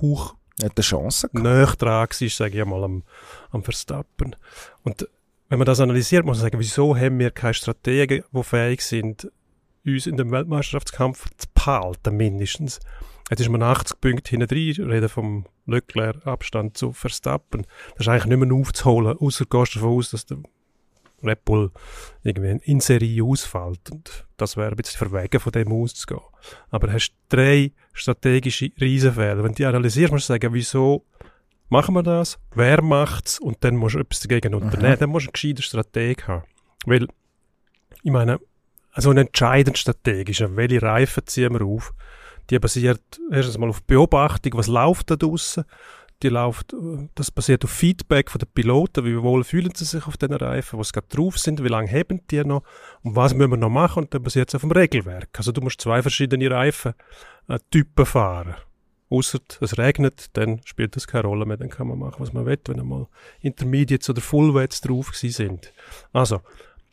[0.00, 1.44] hoch hat eine Chance gehabt.
[1.44, 3.02] näher dran war, sage ich einmal, am,
[3.50, 4.36] am Verstappen.
[4.82, 5.08] Und
[5.48, 9.30] wenn man das analysiert, muss man sagen, wieso haben wir keine Strategen, die fähig sind,
[9.84, 12.80] uns in dem Weltmeisterschaftskampf zu behalten, mindestens.
[13.30, 17.66] Jetzt ist man 80 Punkte hinten drin, ich rede vom Leclerc-Abstand zu Verstappen.
[17.92, 20.38] Das ist eigentlich nicht mehr aufzuholen, außer gehst du davon aus, dass der
[21.22, 21.70] Red Bull
[22.22, 23.90] irgendwie in Serie ausfällt.
[23.90, 26.20] Und das wäre ein bisschen verwegen, von dem auszugehen.
[26.70, 29.42] Aber du hast drei strategische Riesenfehler.
[29.42, 31.04] Wenn du die analysierst, musst du sagen, wieso
[31.68, 32.38] machen wir das?
[32.54, 33.38] Wer macht's?
[33.38, 34.98] Und dann musst du etwas dagegen unternehmen.
[34.98, 36.44] Dann musst du einen gescheiten Strateg haben.
[36.86, 37.06] Weil,
[38.02, 38.40] ich meine,
[38.92, 41.94] also ein entscheidend strategisch, welche Reifen ziehen wir auf?
[42.50, 45.64] Die basiert erstens mal auf Beobachtung, was läuft da draussen.
[46.22, 46.72] Die läuft,
[47.16, 50.80] das basiert auf Feedback von den Piloten, wie wohl fühlen sie sich auf den Reifen,
[50.80, 52.62] sie gerade drauf sind, wie lange haben die noch
[53.02, 55.30] und was müssen wir noch machen und dann basiert es auf dem Regelwerk.
[55.36, 58.54] Also du musst zwei verschiedene Reifentypen fahren.
[59.10, 62.46] Ausser es regnet, dann spielt das keine Rolle mehr, dann kann man machen, was man
[62.46, 63.08] will, wenn einmal
[63.40, 65.72] Intermediates oder Fullwets drauf sind.
[66.12, 66.40] Also,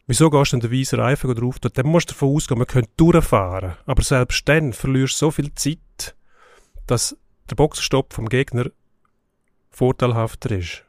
[0.08, 1.60] wieso gehst du denn den weißen Reifen drauf?
[1.60, 3.76] Dann musst du davon ausgehen, man könnte durchfahren.
[3.86, 6.16] Aber selbst dann verlierst du so viel Zeit,
[6.88, 7.16] dass
[7.50, 8.66] der Boxenstopp vom Gegner
[9.70, 10.84] vorteilhafter ist.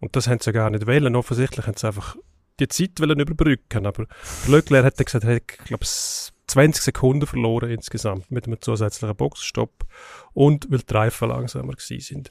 [0.00, 1.14] Und das haben sie ja gar nicht wollen.
[1.16, 2.16] Offensichtlich haben sie einfach
[2.60, 3.86] die Zeit wollen überbrücken.
[3.86, 4.06] Aber
[4.46, 9.16] Leclerc hat dann gesagt, er hat, ich glaube, 20 Sekunden verloren insgesamt mit einem zusätzlichen
[9.16, 9.84] Boxenstopp
[10.32, 12.30] und weil die Reifen langsamer gewesen sind.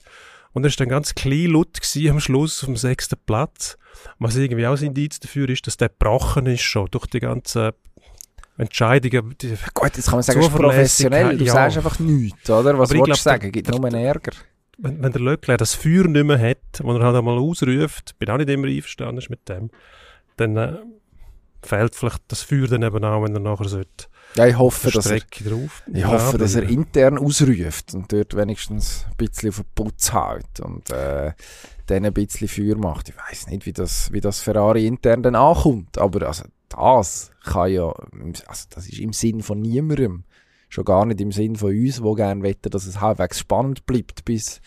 [0.53, 3.77] Und er war dann ganz klein laut gewesen am Schluss auf dem sechsten Platz.
[4.19, 7.71] Was irgendwie auch ein Indiz dafür ist, dass der gebrochen ist schon durch die ganzen
[8.57, 9.35] Entscheidungen.
[9.41, 11.37] Die, Gut, jetzt kann man sagen, es ist professionell.
[11.37, 11.53] Du Ja.
[11.53, 12.77] sagst einfach nichts, oder?
[12.77, 13.51] Was Aber willst du glaub, sagen?
[13.51, 14.31] Gibt nur einen Ärger.
[14.81, 18.29] Wenn, wenn der Leclerc das Feuer nicht mehr hat, wo er halt einmal ausruft, bin
[18.29, 19.69] auch nicht immer einverstanden mit dem,
[20.37, 20.77] dann äh,
[21.63, 25.05] fehlt vielleicht das Feuer dann eben auch, wenn er nachher sollte, Ja, ich hoffe, dass
[25.05, 25.83] er, drauf.
[25.93, 30.59] ich hoffe, dass er intern ausruft und dort wenigstens ein bisschen auf den Putz hält
[30.61, 31.33] und äh,
[31.87, 33.09] dann ein bisschen Feuer macht.
[33.09, 37.71] Ich weiß nicht, wie das, wie das Ferrari intern dann ankommt, aber also das kann
[37.71, 37.93] ja,
[38.47, 40.23] also das ist im Sinn von niemandem,
[40.71, 44.25] schon gar nicht im Sinn von uns, wo gerne wetten, dass es halbwegs spannend bleibt
[44.25, 44.61] bis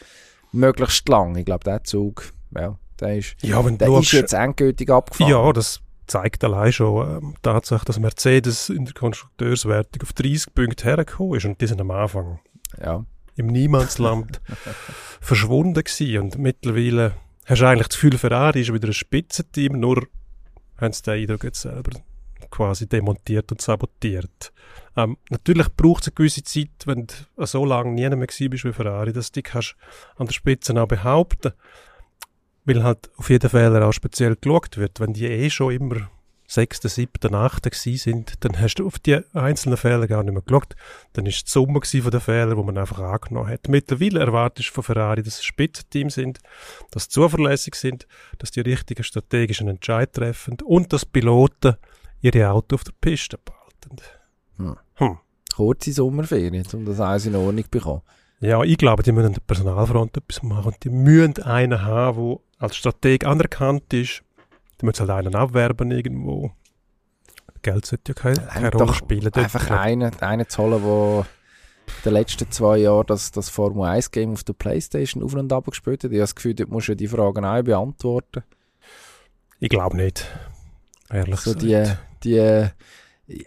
[0.53, 1.35] möglichst lang.
[1.37, 5.31] Ich glaube, der Zug, ja, der ist, Ja, wenn der ist jetzt endgültig abgefahren.
[5.31, 10.55] ja, das zeigt allein schon ähm, die Tatsache, dass Mercedes in der Konstrukteurswertung auf 30
[10.55, 12.41] Punkte hergekommen ist und die sind am Anfang
[12.83, 13.05] ja.
[13.37, 14.43] im Niemandsland
[15.21, 16.21] verschwunden gewesen.
[16.21, 17.13] Und mittlerweile
[17.47, 20.07] hast du eigentlich das Gefühl, Ferrari ist wieder ein Spitzenteam, nur
[20.77, 21.93] haben sie den Eindruck jetzt selber
[22.55, 24.53] quasi demontiert und sabotiert.
[24.97, 28.73] Ähm, natürlich braucht es eine gewisse Zeit, wenn du so lange nie mehr bist wie
[28.73, 31.53] Ferrari, dass du dich an der Spitze auch behaupten
[32.65, 35.01] weil halt auf jeden Fehler auch speziell geschaut wird.
[35.01, 36.09] Wenn die eh schon immer
[36.47, 40.43] sechste, siebte, achte gewesen sind, dann hast du auf die einzelnen Fehler gar nicht mehr
[40.43, 40.77] geschaut.
[41.15, 43.69] Dann ist die Summe von den Fehlern, die man einfach angenommen hat.
[43.69, 46.41] Mittlerweile erwartest du von Ferrari, dass sie Spitzenteam sind,
[46.91, 48.07] dass sie zuverlässig sind,
[48.39, 51.77] dass die richtigen strategischen Entscheid treffen und dass Piloten
[52.25, 54.03] ihre Autos auf der Piste behalten.
[54.57, 54.77] Hm.
[54.95, 55.19] Hm.
[55.55, 58.03] Kurze Sommerferien, um das alles in Ordnung zu bekommen.
[58.41, 60.67] Ja, ich glaube, die müssen an der Personalfront etwas machen.
[60.67, 64.23] Und die müssen einen haben, der als Strateg anerkannt ist.
[64.81, 66.51] Die müssen halt einen abwerben irgendwo.
[67.63, 69.23] Geld sollte ja keine, keine Rolle spielen.
[69.23, 69.39] dort.
[69.39, 71.27] Einfach einen, einen zu holen, der
[71.87, 75.53] in den letzten zwei Jahren das, das Formel 1 Game auf der Playstation auf und
[75.53, 76.11] ab gespielt hat.
[76.11, 78.43] Ich habe das Gefühl, dort musst du die Fragen auch beantworten.
[79.61, 80.27] Ich glaube nicht.
[81.11, 81.63] Ehrlich So gesagt.
[81.63, 82.67] die, die,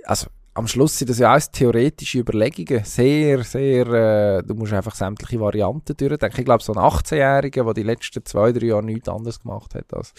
[0.06, 2.84] also am Schluss sind das ja alles theoretische Überlegungen.
[2.84, 6.40] Sehr, sehr, äh, du musst einfach sämtliche Varianten durchdenken.
[6.40, 9.94] Ich glaube, so ein 18-Jähriger, der die letzten zwei, drei Jahre nichts anderes gemacht hat,
[9.94, 10.14] als,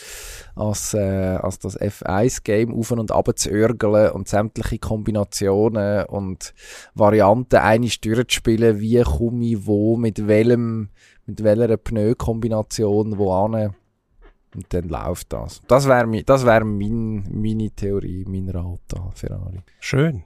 [0.54, 6.54] als, äh, als das F1-Game auf und ab zu örgeln und sämtliche Kombinationen und
[6.94, 10.90] Varianten einig durchzuspielen, wie komme ich wo, mit welchem,
[11.26, 13.74] mit welcher Pneu-Kombination wo an.
[14.54, 15.62] Und dann läuft das.
[15.68, 19.60] Das wäre das wär mein, meine Theorie, mein an Ferrari.
[19.80, 20.24] Schön.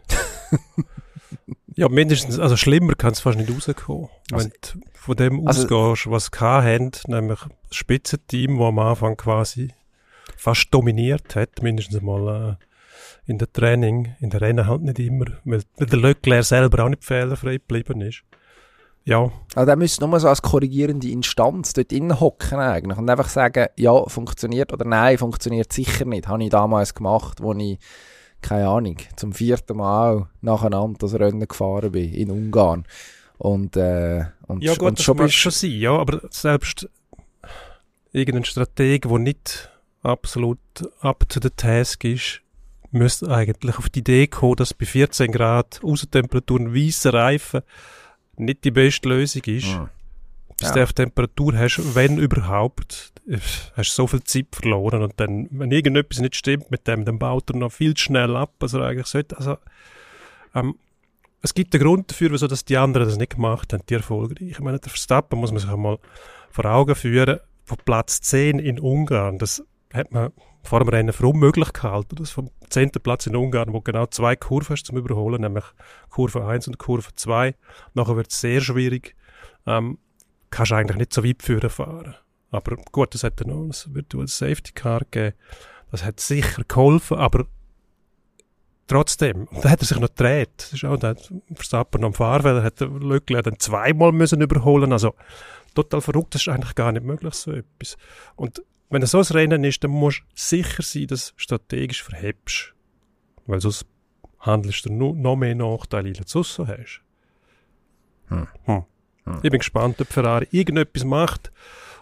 [1.75, 4.09] ja, mindestens, also schlimmer kann es fast nicht rauskommen.
[4.31, 8.79] Also, Wenn du von dem also, ausgehst, was sie haben, nämlich das Spitzenteam, das am
[8.79, 9.73] Anfang quasi
[10.37, 15.27] fast dominiert hat, mindestens mal äh, in der Training, in der Rennen halt nicht immer,
[15.45, 18.23] weil, weil der Leclerc selber auch nicht fehlerfrei geblieben ist.
[19.05, 19.33] Ja.
[19.55, 24.05] Also der müsste nur so als korrigierende Instanz dort hocken eigentlich und einfach sagen, ja,
[24.09, 26.29] funktioniert oder nein, funktioniert sicher nicht.
[26.29, 27.79] Habe ich damals gemacht, wo ich,
[28.41, 32.85] keine Ahnung, zum vierten Mal nacheinander das Rennen gefahren bin, in Ungarn.
[33.39, 36.89] Und, äh, und, ja gut, und das schon mag schon sein, ja, aber selbst
[38.13, 39.69] irgendein Strateg, der nicht
[40.03, 40.61] absolut
[41.01, 42.41] up to the task ist,
[42.93, 47.63] müsste eigentlich auf die Idee kommen, dass bei 14 Grad Außentemperaturen weiße Reifen
[48.37, 49.67] nicht die beste Lösung ist.
[49.67, 49.89] Mhm.
[50.59, 50.75] Bis ja.
[50.75, 53.13] du auf Temperatur hast, wenn überhaupt,
[53.77, 57.19] hast du so viel Zeit verloren und dann, wenn irgendetwas nicht stimmt mit dem, dann
[57.19, 59.37] baut er noch viel schnell ab, als er eigentlich sollte.
[59.39, 59.57] Also,
[60.55, 60.77] ähm,
[61.41, 64.51] es gibt einen Grund dafür, wieso dass die anderen das nicht gemacht haben, die erfolgreich.
[64.51, 65.99] Ich meine, der Verstappen muss man sich einmal
[66.51, 71.27] vor Augen führen, von Platz 10 in Ungarn, das hat man vor dem Rennen für
[71.27, 72.17] unmöglich gehalten.
[72.17, 72.91] Das vom 10.
[73.03, 75.65] Platz in Ungarn, wo genau zwei Kurven hast zum Überholen, nämlich
[76.11, 77.55] Kurve 1 und Kurve 2.
[77.95, 79.17] Nachher wird es sehr schwierig.
[79.67, 79.99] Ähm,
[80.51, 82.15] kannst eigentlich nicht so weit führen fahren.
[82.51, 85.37] Aber gut, das hat dann noch ein Virtual Safety Car gegeben.
[85.91, 87.47] Das hat sicher geholfen, aber
[88.87, 90.51] trotzdem, da hat er sich noch gedreht.
[90.57, 91.17] Das ist auch, der
[91.55, 94.93] Verstappen am Fahrwelle hat Leclerc dann zweimal müssen überholen.
[94.93, 95.15] Also,
[95.75, 97.97] total verrückt, das ist eigentlich gar nicht möglich, so etwas.
[98.37, 102.03] Und wenn es so ein Rennen ist, dann musst du sicher sein, dass du strategisch
[102.03, 102.75] verhebst.
[103.47, 103.87] Weil sonst
[104.41, 107.01] handelst du nur noch mehr Nachteile, als du so hast.
[108.27, 108.47] Hm.
[108.65, 108.85] Hm.
[109.25, 109.37] Hm.
[109.43, 111.53] Ich bin gespannt, ob Ferrari irgendetwas macht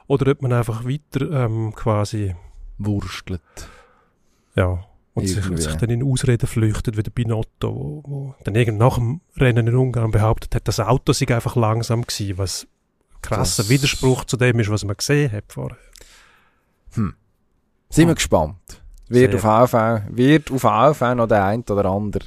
[0.06, 2.34] oder ob man einfach weiter ähm, quasi
[2.78, 3.40] wurstelt.
[4.56, 4.84] Ja.
[5.14, 8.94] Und sich, sich, dann in Ausreden flüchtet, wie der Binotto, wo, wo dann irgend nach
[8.94, 12.66] dem Rennen in Ungarn behauptet hat, das Auto sei einfach langsam gewesen, was
[13.20, 15.78] krasser Widerspruch zu dem ist, was man gesehen hat vorher.
[16.94, 17.14] Hm.
[17.88, 18.82] Sind wir gespannt.
[19.08, 22.26] Wird auf, AV, wird auf AV noch der ein oder andere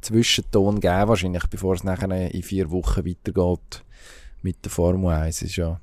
[0.00, 3.84] Zwischenton geben, wahrscheinlich, bevor es nachher in vier Wochen weitergeht
[4.42, 5.42] mit der Formel 1.
[5.42, 5.80] ist ja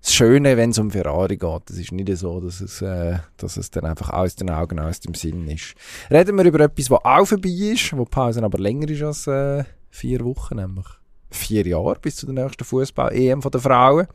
[0.00, 1.70] das Schöne, wenn es um Ferrari geht.
[1.70, 4.98] Es ist nicht so, dass es, äh, dass es dann einfach aus den Augen, aus
[4.98, 5.74] dem Sinn ist.
[6.10, 9.26] Reden wir über etwas, was auch vorbei ist, wo die Pause aber länger ist als
[9.28, 10.86] äh, vier Wochen, nämlich
[11.30, 14.08] vier Jahre bis zu der nächsten Fußball-EM der Frauen.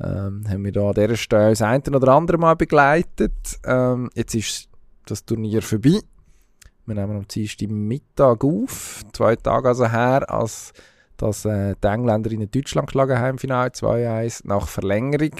[0.00, 3.60] Ähm, haben wir da an dieser Stelle das eine oder andere Mal begleitet.
[3.64, 4.68] Ähm, jetzt ist
[5.06, 6.00] das Turnier vorbei.
[6.86, 10.72] Wir nehmen am Dienstag Mittag auf, zwei Tage also her, als
[11.16, 15.30] dass äh, die Engländer in Deutschland geschlagen haben im Finale 2-1 nach Verlängerung.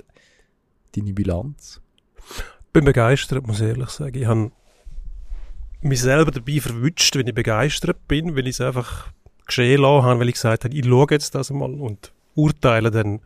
[0.94, 1.80] Deine Bilanz?
[2.28, 4.16] Ich bin begeistert, muss ich ehrlich sagen.
[4.16, 4.52] Ich habe
[5.80, 9.08] mich selber dabei verwünscht, wenn ich begeistert bin, weil ich es einfach
[9.46, 13.20] geschehen lassen habe, weil ich gesagt habe, ich schaue jetzt das mal und urteile dann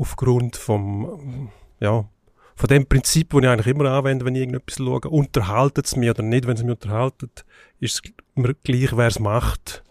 [0.00, 2.08] aufgrund vom, ja,
[2.56, 6.10] von dem Prinzip, das ich eigentlich immer anwende, wenn ich irgendetwas schaue, unterhaltet es mich
[6.10, 7.44] oder nicht, wenn es mich unterhaltet,
[7.78, 9.84] ist es mir gleich, wer es macht.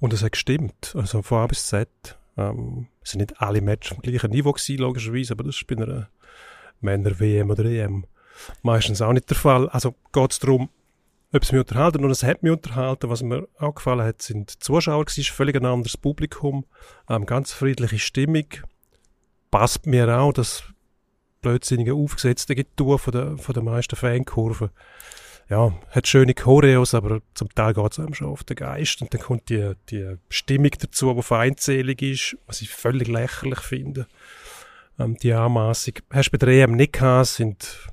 [0.00, 0.94] Und es hat gestimmt.
[0.96, 1.88] Also von A bis Z.
[2.36, 5.76] Ähm, es sind nicht alle Matches am gleichen Niveau gewesen, logischerweise, aber das ist bei
[5.76, 6.08] einer
[6.80, 8.06] Männer-WM oder EM
[8.62, 9.68] meistens auch nicht der Fall.
[9.68, 10.68] Also geht es darum,
[11.32, 13.08] ob es mich unterhalten und es hat mich unterhalten.
[13.08, 16.64] Was mir auch gefallen hat, sind die Zuschauer gewesen, völlig ein anderes Publikum,
[17.08, 18.46] ähm, ganz friedliche Stimmung
[19.52, 20.64] passt mir auch das
[21.42, 24.70] blödsinnige aufgesetzte Getue von der, von der meisten Fankurven.
[25.48, 29.02] Ja, hat schöne Choreos, aber zum Teil geht es einem schon auf den Geist.
[29.02, 34.06] Und dann kommt die, die Stimmung dazu, die feindselig ist, was ich völlig lächerlich finde.
[34.98, 35.94] Ähm, die Anmaßung.
[36.10, 37.90] Hast du bei der EM nicht gehabt, sind,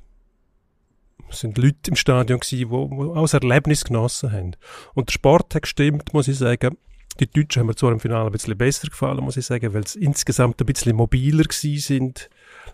[1.28, 4.56] sind Leute im Stadion gewesen, die, die auch das Erlebnis genossen haben.
[4.94, 6.78] Und der Sport hat gestimmt, muss ich sagen.
[7.18, 9.86] Die Deutschen haben mir zwar im Finale ein bisschen besser gefallen, muss ich sagen, weil
[9.86, 12.30] sie insgesamt ein bisschen mobiler gewesen sind.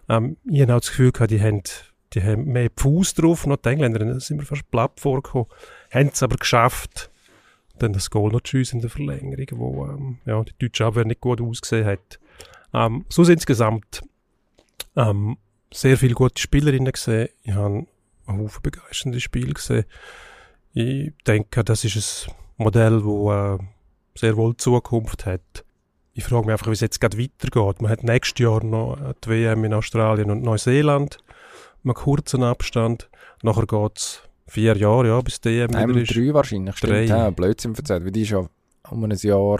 [0.09, 1.62] Ähm, ich habe auch das Gefühl gehabt, die haben,
[2.12, 3.46] die haben mehr Fuß drauf.
[3.46, 5.46] Noch die Engländer sind mir fast platt vorgekommen.
[5.90, 7.11] Haben es aber geschafft,
[7.79, 11.20] dann das Goal noch schiessen in der Verlängerung, wo ähm, ja, die deutsche Abwehr nicht
[11.20, 12.20] gut ausgesehen hat.
[12.72, 14.03] Ähm, so sind insgesamt
[14.96, 15.38] ähm,
[15.72, 17.29] sehr viele gute Spielerinnen gesehen.
[17.42, 17.87] Ich habe
[18.27, 19.85] ein Haufen begeisternde Spiele gesehen.
[20.72, 23.59] Ich denke, das ist ein Modell, äh,
[24.16, 25.64] sehr wohl Zukunft hat.
[26.12, 27.83] Ich frage mich einfach, wie es jetzt gerade weitergeht.
[27.83, 31.18] Man hat nächstes Jahr noch die WM in Australien und Neuseeland
[31.83, 33.11] mit kurzen Abstand.
[33.42, 36.14] Nachher geht es vier Jahre, ja, bis die EM Nein, wieder ist.
[36.16, 36.92] drei wahrscheinlich, stimmt.
[36.92, 37.05] Drei.
[37.05, 38.46] Ja, Blödsinn erzählt, weil die ist ja
[38.90, 39.59] um ein Jahr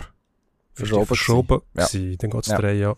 [0.73, 1.05] verschoben.
[1.05, 1.85] Verschoben Ja.
[1.85, 2.17] gewesen.
[2.19, 2.57] Dann geht es Ja.
[2.57, 2.97] drei Jahre.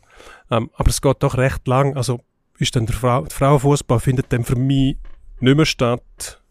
[0.51, 1.97] Ähm, aber es geht doch recht lang.
[1.97, 2.21] Also
[2.59, 4.97] ist dann der, Frau, der Frauenfußball findet dann für mich
[5.41, 6.41] nicht mehr statt.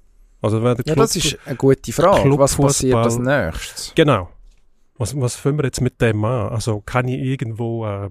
[0.43, 2.39] Also wenn der Ja, Club, das ist eine gute Frage.
[2.39, 3.93] Was passiert als nächstes?
[3.95, 4.29] Genau.
[4.99, 6.49] Was, was fangen wir jetzt mit dem an?
[6.49, 8.11] Also kann ich irgendwo äh,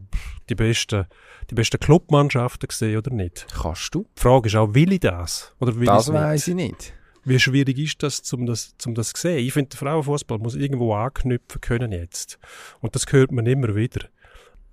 [0.50, 1.06] die besten,
[1.50, 3.46] die besten Clubmannschaften sehen oder nicht?
[3.54, 4.08] Kannst du?
[4.18, 5.54] Die Frage ist auch, will ich das?
[5.60, 6.94] Oder will Das weiß ich nicht.
[7.26, 9.40] Wie schwierig ist das, um das, um das zu sehen?
[9.40, 12.40] Ich finde, der Frauenfußball muss irgendwo anknüpfen können jetzt.
[12.80, 14.08] Und das hört man immer wieder.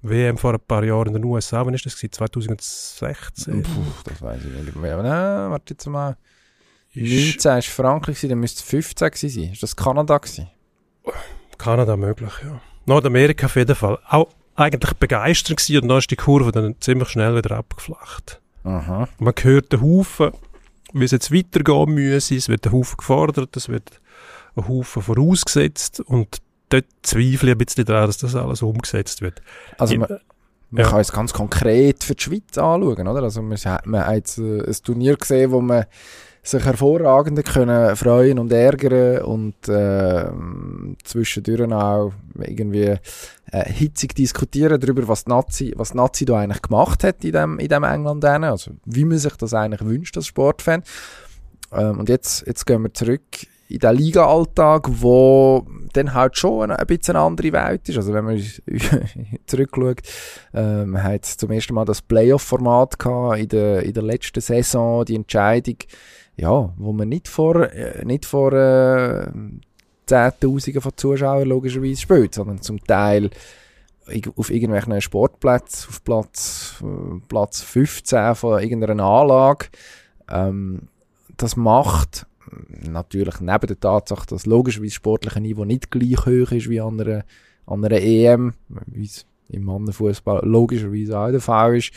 [0.03, 2.13] WM vor ein paar Jahren in den USA, wann ist das gewesen?
[2.13, 3.63] 2016?
[3.65, 3.71] Puh,
[4.05, 4.77] das weiß ich nicht.
[4.77, 6.17] Aber nein, warte jetzt mal.
[6.93, 9.53] Ist 19 war Frankreich, dann müsste es 15 gewesen sein.
[9.53, 10.49] Ist das Kanada gewesen?
[11.59, 12.61] Kanada möglich, ja.
[12.87, 13.99] Nordamerika auf jeden Fall.
[14.09, 18.41] Auch eigentlich begeistert gewesen und dann ist die Kurve dann ziemlich schnell wieder abgeflacht.
[18.65, 19.09] Aha.
[19.19, 20.33] Man hört den Haufen,
[20.93, 22.37] wie es jetzt weitergehen müsse.
[22.37, 24.01] Es wird ein Haufen gefordert, es wird
[24.57, 26.39] ein Haufen vorausgesetzt und
[26.69, 29.43] dort zweifle ich ein bisschen daran, dass das alles umgesetzt wird.
[29.79, 30.21] Also man,
[30.71, 30.91] man ja.
[30.91, 33.23] kann es ganz konkret für die Schweiz anschauen, oder?
[33.23, 35.85] Also man, man hat jetzt äh, ein Turnier gesehen, wo man
[36.45, 40.27] sich hervorragend können freuen und ärgern und äh,
[41.03, 42.97] zwischendurch auch irgendwie
[43.51, 47.69] äh, hitzig diskutieren darüber, was Nazi, was Nazi da eigentlich gemacht hat in dem, in
[47.69, 48.25] dem England.
[48.25, 50.83] Also wie man sich das eigentlich wünscht als Sportfan.
[51.73, 53.23] Ähm, und jetzt, jetzt gehen wir zurück
[53.69, 57.97] in den Liga-Alltag, wo dann halt schon ein, ein bisschen eine andere Welt ist.
[57.97, 58.43] Also wenn man
[59.47, 60.03] zurückschaut,
[60.53, 65.17] ähm, hat zum ersten Mal das Playoff-Format gehabt in der, in der letzten Saison, die
[65.17, 65.77] Entscheidung,
[66.37, 69.27] ja, wo man nicht vor, äh, nicht vor äh,
[70.07, 73.31] Zehntausenden von Zuschauern logischerweise spielt, sondern zum Teil
[74.37, 79.67] auf irgendwelchen Sportplätzen, auf Platz, äh, Platz 15 von irgendeiner Anlage.
[80.29, 80.89] Ähm,
[81.37, 82.27] das macht
[82.69, 87.93] natürlich neben der Tatsache, dass logischerweise sportliche Niveau nicht gleich hoch ist wie an einer
[87.93, 88.55] EM,
[88.87, 91.93] wie es im Mannenfußball logischerweise auch der Fall ist,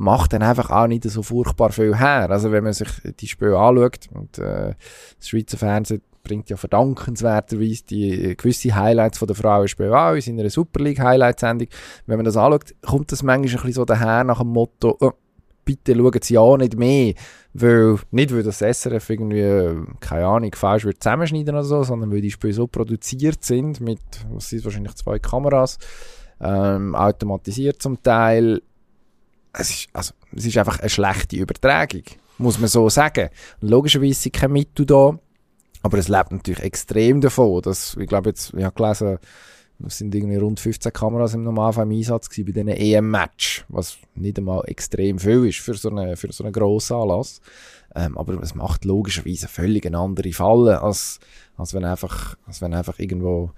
[0.00, 2.30] macht dann einfach auch nicht so furchtbar viel her.
[2.30, 2.88] Also wenn man sich
[3.20, 4.74] die Spiele anschaut und äh,
[5.18, 10.48] das Schweizer Fernsehen bringt ja verdankenswerterweise die gewisse Highlights von der Frauenspiele auch in seiner
[10.48, 11.68] Super League Highlight-Sendung.
[12.06, 15.12] Wenn man das anschaut, kommt das manchmal ein bisschen so daher nach dem Motto, oh,
[15.66, 17.14] bitte schauen Sie ja nicht mehr,
[17.52, 22.10] weil, nicht weil das SRF irgendwie, äh, keine Ahnung, falsch wird zusammenschneiden oder so, sondern
[22.10, 25.78] weil die Spiele so produziert sind mit, was sind wahrscheinlich zwei Kameras,
[26.40, 28.62] ähm, automatisiert zum Teil.
[29.52, 32.02] Es ist, also, es ist einfach eine schlechte Übertragung,
[32.38, 33.30] muss man so sagen.
[33.60, 35.18] Logischerweise sind keine Mittel da,
[35.82, 39.18] aber es lebt natürlich extrem davon, dass, ich glaube jetzt, ich habe gelesen,
[39.86, 43.98] es sind irgendwie rund 15 Kameras im Normalfall im Einsatz gewesen bei diesen EM-Match, was
[44.14, 47.40] nicht einmal extrem viel ist für so einen, für so einen grossen Anlass.
[47.94, 51.18] Ähm, aber es macht logischerweise völlig eine andere Falle, als,
[51.56, 53.52] als wenn einfach, als wenn einfach irgendwo,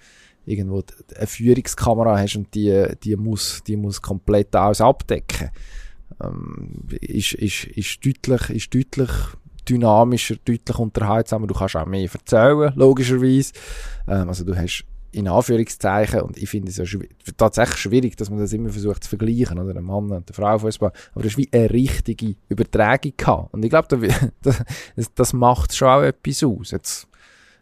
[0.45, 0.83] irgendwo
[1.17, 5.51] eine Führungskamera hast und die, die muss, die muss komplett alles abdecken.
[6.23, 9.11] Ähm, ist, ist, ist deutlich, ist deutlich
[9.69, 11.47] dynamischer, deutlich unterhaltsamer.
[11.47, 13.53] Du kannst auch mehr erzählen, logischerweise.
[14.09, 18.31] Ähm, also du hast in Anführungszeichen, und ich finde es ja schwi- tatsächlich schwierig, dass
[18.31, 19.75] man das immer versucht zu vergleichen, oder?
[19.75, 20.91] Der Mann und der Frauenfußball.
[21.13, 23.53] Aber das ist wie eine richtige Übertragung gehabt.
[23.53, 24.09] Und ich glaube,
[24.43, 24.65] das,
[25.15, 26.71] das macht schon auch etwas aus.
[26.71, 27.09] Jetzt,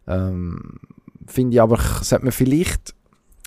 [0.07, 0.79] ähm,
[1.31, 2.95] finde ich aber, sollte man vielleicht,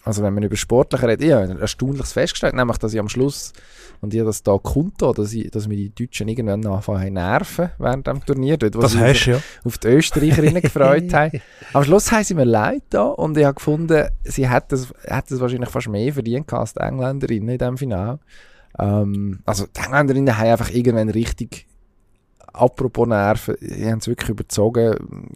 [0.03, 3.09] also wenn man über Sportliche redet, ich habe ein erstaunliches festgestellt, nämlich, dass ich am
[3.09, 3.53] Schluss,
[4.01, 7.69] und ich habe das da kundgetan, dass, ich, dass mir die Deutschen irgendwann anfangen nerven
[7.77, 9.39] während dem Turnier, dort, Das du ja.
[9.63, 11.41] auf die Österreicherinnen gefreut haben.
[11.71, 15.33] Am Schluss haben sie mir leid da und ich habe gefunden, sie hätten es, hätten
[15.35, 18.19] es wahrscheinlich fast mehr verdient als die Engländerinnen in diesem Finale.
[18.77, 21.65] Ähm, also die Engländerinnen haben einfach irgendwann richtig,
[22.53, 25.31] apropos Nerven, sie haben es wirklich überzogen,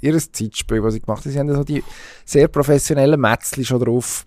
[0.00, 1.82] ihr Zeitspiel, was sie gemacht haben, sie haben so die
[2.24, 4.26] sehr professionellen Metzli schon drauf.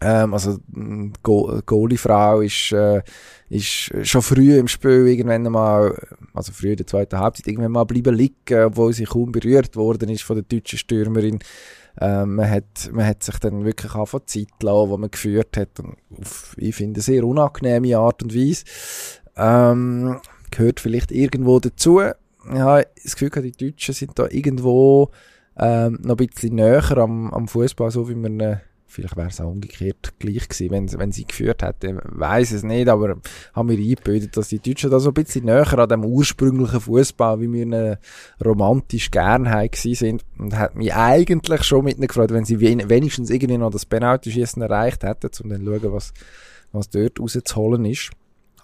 [0.00, 3.02] Ähm, also die Go Goalie-Frau ist, äh,
[3.48, 5.96] ist schon früh im Spiel irgendwann mal,
[6.34, 10.10] also früh in der zweiten Halbzeit, irgendwann mal bleiben liegen, obwohl sie kaum berührt worden
[10.10, 11.38] ist von der deutschen Stürmerin.
[11.98, 15.70] Ähm, man, hat, man hat sich dann wirklich angefangen Zeit lassen, die man geführt hat.
[16.20, 18.64] Auf, ich finde, sehr unangenehme Art und Weise.
[19.34, 20.20] Ähm,
[20.56, 22.00] gehört vielleicht irgendwo dazu.
[22.00, 25.10] Ich habe das Gefühl, die Deutschen sind da irgendwo
[25.58, 29.40] ähm, noch ein bisschen näher am, am Fußball, so wie wir ihn Vielleicht wäre es
[29.40, 32.00] auch umgekehrt gleich gewesen, wenn, wenn sie geführt hätte.
[32.04, 33.16] weiß es nicht, aber
[33.52, 37.40] haben wir eingebildet, dass die Deutschen da so ein bisschen näher an dem ursprünglichen Fußball,
[37.40, 37.96] wie wir ihn
[38.42, 40.24] romantisch gern haben sind.
[40.38, 44.62] Und hat mich eigentlich schon mit ihnen gefreut, wenn sie wenigstens irgendwie noch das Penalty-Schießen
[44.62, 46.14] erreicht hätten, um dann zu schauen, was,
[46.72, 48.12] was dort rauszuholen ist.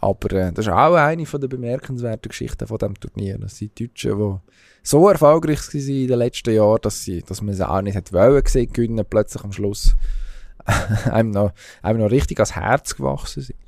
[0.03, 3.38] Aber äh, das ist auch eine von der bemerkenswerten Geschichten von dem Turnier.
[3.38, 4.50] Das sind die Deutschen, die
[4.82, 8.12] so erfolgreich waren in den letzten Jahren, dass, sie, dass man sie auch nicht hätte
[8.12, 9.94] wollen gesehen, gewinnen, plötzlich am Schluss
[11.11, 13.59] einem, noch, einem noch richtig ans Herz gewachsen sind.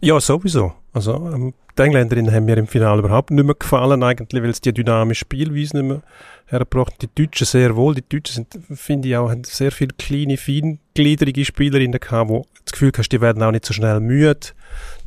[0.00, 0.72] Ja, sowieso.
[0.94, 4.62] Also, ähm, die Engländerinnen haben mir im Finale überhaupt nicht mehr gefallen, eigentlich, weil es
[4.62, 6.02] die dynamische Spielweise nicht mehr
[6.46, 7.96] hergebracht Die Deutschen sehr wohl.
[7.96, 12.72] Die Deutschen sind, finde ich, auch, haben sehr viele kleine, feingliedrige Spielerinnen gehabt, wo das
[12.72, 14.38] Gefühl hast, die werden auch nicht so schnell müde.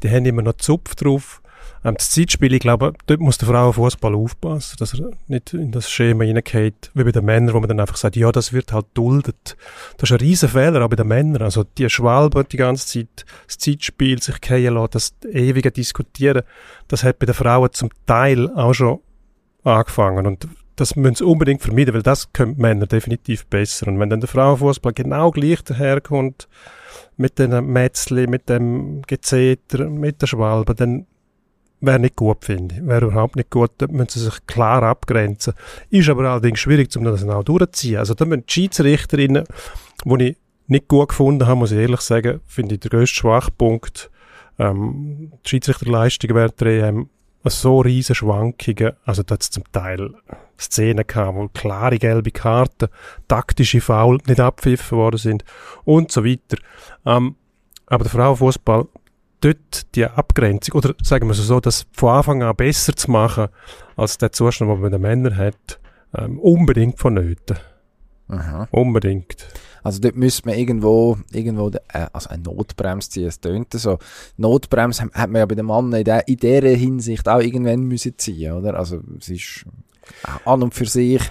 [0.04, 1.42] Die haben immer noch Zupf drauf.
[1.84, 5.90] Ähm, das Zeitspiel, ich glaube, dort muss der Frauenfußball aufpassen, dass er nicht in das
[5.90, 8.88] Schema hineingeht, wie bei den Männern, wo man dann einfach sagt, ja, das wird halt
[8.94, 9.56] duldet.
[9.98, 11.42] Das ist ein riesen Fehler, auch bei den Männern.
[11.42, 16.44] Also, die Schwalben die ganze Zeit, das Zeitspiel sich gehen lassen, das ewige Diskutieren,
[16.88, 19.00] das hat bei den Frauen zum Teil auch schon
[19.64, 20.26] angefangen.
[20.26, 23.88] Und das müssen sie unbedingt vermeiden, weil das können Männer definitiv besser.
[23.88, 26.48] Und wenn dann der Frauenfußball genau gleich daherkommt,
[27.20, 31.06] mit den Metzli, mit dem Gezeter, mit der Schwalbe, dann
[31.82, 32.88] wäre nicht gut, finde ich.
[32.88, 33.72] Wäre überhaupt nicht gut.
[33.78, 35.54] Da müssen sie sich klar abgrenzen.
[35.90, 37.98] Ist aber allerdings schwierig, um das auch durchzuziehen.
[37.98, 39.44] Also da müssen die Schiedsrichterinnen,
[40.06, 44.10] die ich nicht gut gefunden habe, muss ich ehrlich sagen, finde ich der grösste Schwachpunkt.
[44.58, 47.10] Ähm, die Schiedsrichterleistung während der EM
[47.46, 50.14] so riesen Schwankungen, also da hat zum Teil
[50.60, 52.90] Szenen gehabt, wo klare gelbe Karten,
[53.28, 55.46] taktische Foul nicht abpfiffen worden sind
[55.86, 56.58] und so weiter.
[57.06, 57.36] Ähm,
[57.88, 58.88] aber der Frauenfußball
[59.42, 63.48] dort die Abgrenzung, oder sagen wir es so, das von Anfang an besser zu machen,
[63.96, 65.80] als der Zustand, den man bei den Männern hat,
[66.18, 67.58] ähm, unbedingt vonnöten.
[68.30, 68.68] Aha.
[68.72, 69.48] Unbedingt.
[69.84, 73.28] Also dort müsste man irgendwo, irgendwo äh, also eine Notbremse ziehen.
[73.28, 73.98] Es tönt so.
[74.38, 78.18] Notbremse hat man ja bei den Mann in, der, in dieser Hinsicht auch irgendwann müssen
[78.18, 78.76] ziehen, oder?
[78.76, 79.66] Also es ist
[80.46, 81.22] an und für sich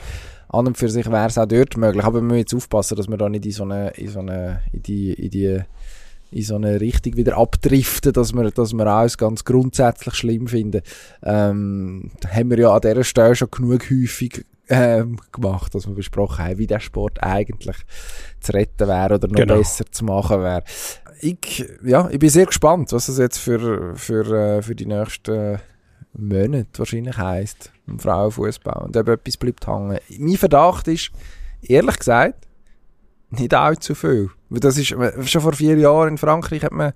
[0.49, 3.09] an und für sich wäre es auch dort möglich, aber wir müssen jetzt aufpassen, dass
[3.09, 5.61] wir da nicht in so eine, in so eine, in die, in die
[6.31, 10.83] in so eine Richtung wieder abdriften, dass wir, dass wir alles ganz grundsätzlich schlimm finden.
[11.23, 16.45] Ähm, haben wir ja an dieser Stelle schon genug häufig ähm, gemacht, dass wir besprochen
[16.45, 17.77] haben, wie der Sport eigentlich
[18.41, 19.57] zu retten wäre oder noch genau.
[19.57, 20.65] besser zu machen wäre.
[21.21, 25.59] Ich, ja, ich bin sehr gespannt, was das jetzt für, für, äh, für die nächsten
[26.13, 29.99] Monate wahrscheinlich heisst im Frauenfußball und ob etwas bleibt hängen.
[30.19, 31.11] Mein Verdacht ist,
[31.63, 32.47] ehrlich gesagt,
[33.31, 34.31] nicht allzu viel.
[34.51, 36.93] Das ist, schon vor vier Jahren in Frankreich hat man,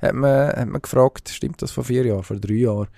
[0.00, 2.88] hat man, hat man gefragt, stimmt das vor vier Jahren, vor drei Jahren,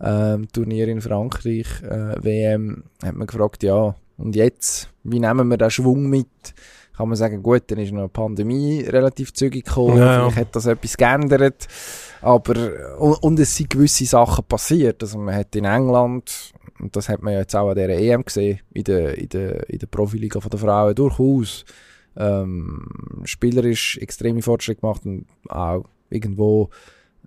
[0.00, 5.56] ähm, Turnier in Frankreich, äh, WM, hat man gefragt, ja, und jetzt, wie nehmen wir
[5.56, 6.54] den Schwung mit?
[6.96, 10.56] Kann man sagen, gut, dann ist noch eine Pandemie relativ zügig gekommen, ja, vielleicht hat
[10.56, 11.66] das etwas geändert,
[12.20, 17.08] aber, und, und, es sind gewisse Sachen passiert, also man hat in England, und das
[17.08, 19.86] hat man ja jetzt auch an dieser EM gesehen, in der, in der, in der
[19.86, 21.64] Profiliga der Frauen, durchaus
[22.16, 22.86] ähm,
[23.24, 26.70] spielerisch extreme Fortschritte gemacht und auch irgendwo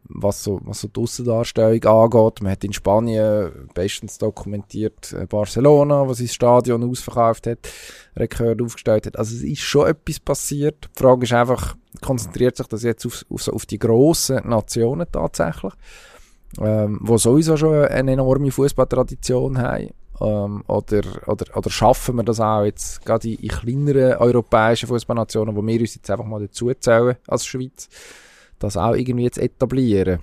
[0.06, 2.42] was so, was so die Aussendarstellung angeht.
[2.42, 7.60] Man hat in Spanien bestens dokumentiert äh, Barcelona, was das Stadion ausverkauft hat,
[8.16, 9.18] Rekord aufgestellt hat.
[9.18, 10.90] Also es ist schon etwas passiert.
[10.98, 15.74] Die Frage ist einfach, konzentriert sich das jetzt auf, auf, auf die grossen Nationen tatsächlich,
[16.60, 19.90] ähm, wo sowieso schon eine enorme Fußballtradition haben
[20.22, 25.56] ähm, oder, oder, oder schaffen wir das auch jetzt gerade in, in kleineren europäischen Fußballnationen,
[25.56, 27.90] wo wir uns jetzt einfach mal dazu zählen als Schweiz,
[28.60, 30.20] das auch irgendwie zu etablieren?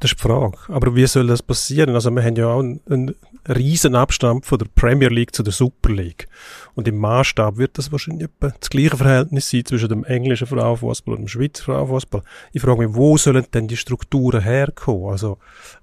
[0.00, 0.56] Das ist die Frage.
[0.68, 1.94] Aber wie soll das passieren?
[1.94, 3.14] Also wir haben ja auch einen, einen
[3.48, 6.26] riesen Abstand von der Premier League zu der Super League.
[6.74, 11.14] Und im Maßstab wird das wahrscheinlich etwa das gleiche Verhältnis sein zwischen dem englischen Frauenfußball
[11.14, 12.22] und dem Schweizer Frauenfußball.
[12.52, 15.10] Ich frage mich, wo sollen denn die Strukturen herkommen?
[15.10, 15.36] Also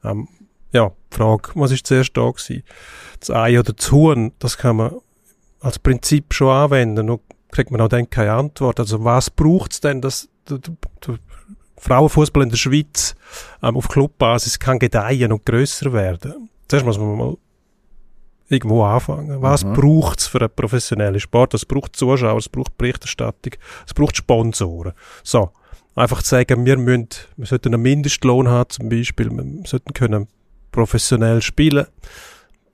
[0.03, 0.27] ähm,
[0.71, 2.63] ja, Frage, was ist zuerst da gewesen?
[3.19, 4.95] Das Ei oder das Huhn, das kann man
[5.59, 7.21] als Prinzip schon anwenden, nur
[7.51, 8.79] kriegt man auch dann keine Antwort.
[8.79, 11.19] Also was braucht es denn, dass der, der
[11.77, 13.15] Frauenfußball in der Schweiz
[13.61, 16.49] ähm, auf Clubbasis kann gedeihen und grösser werden?
[16.67, 17.37] Zuerst muss man mal
[18.49, 19.41] irgendwo anfangen.
[19.41, 19.73] Was mhm.
[19.73, 21.53] braucht es für einen professionellen Sport?
[21.53, 23.53] Es braucht Zuschauer, es braucht Berichterstattung,
[23.85, 24.93] es braucht Sponsoren.
[25.23, 25.51] So.
[25.95, 30.27] Einfach zu sagen, wir müssen, wir sollten einen Mindestlohn haben, zum Beispiel, wir sollten können
[30.71, 31.87] professionell spielen.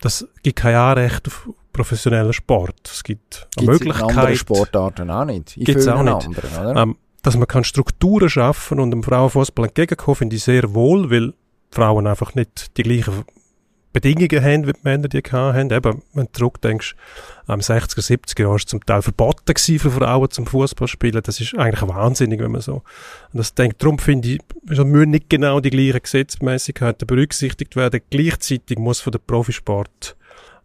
[0.02, 2.76] Das gibt kein Anrecht auf professionellen Sport.
[2.84, 4.10] Es gibt eine Gibt's Möglichkeit.
[4.10, 5.56] Anderen Sportarten auch nicht.
[5.56, 6.28] Gibt es auch nicht.
[6.58, 11.10] Anderen, ähm, dass man kann Strukturen schaffen und dem Frauenfußball entgegenkommen, finde ich sehr wohl,
[11.10, 11.34] weil
[11.72, 13.24] Frauen einfach nicht die gleichen
[13.94, 15.72] Bedingungen haben, wie die Männer die hatten.
[15.72, 16.96] Eben, wenn du zurückdenkst,
[17.46, 21.22] am 60er, 70er Jahren war es zum Teil verboten für Frauen zum Fußball spielen.
[21.24, 22.82] Das ist eigentlich wahnsinnig, wenn man so
[23.32, 23.82] und das denkt.
[23.82, 28.02] Darum finde ich, es müssen nicht genau die gleichen Gesetzmäßigkeiten berücksichtigt werden.
[28.10, 30.18] Gleichzeitig muss von der Profisport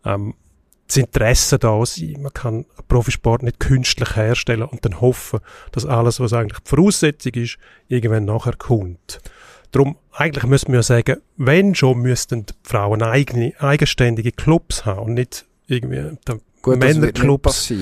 [0.05, 0.35] ähm,
[0.89, 2.17] das Interesse da sein.
[2.21, 5.41] Man kann Profisport nicht künstlich herstellen und dann hoffen,
[5.73, 7.59] dass alles, was eigentlich die Voraussetzung ist,
[7.89, 9.21] irgendwann nachher kommt.
[9.71, 15.01] Darum, eigentlich müssen wir ja sagen, wenn schon, müssten die Frauen eigene, eigenständige Clubs haben
[15.01, 16.17] und nicht irgendwie
[16.61, 17.73] Gut, Männerclubs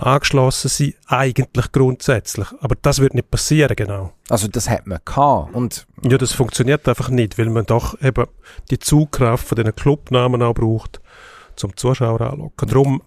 [0.00, 2.48] angeschlossen sind, eigentlich grundsätzlich.
[2.60, 4.12] Aber das wird nicht passieren, genau.
[4.30, 5.54] Also das hat man gehabt.
[5.54, 8.26] Und ja, das funktioniert einfach nicht, weil man doch eben
[8.70, 11.00] die Zugkraft von diesen Clubnamen auch braucht,
[11.56, 12.68] zum Zuschauer anlocken.
[12.68, 13.02] Darum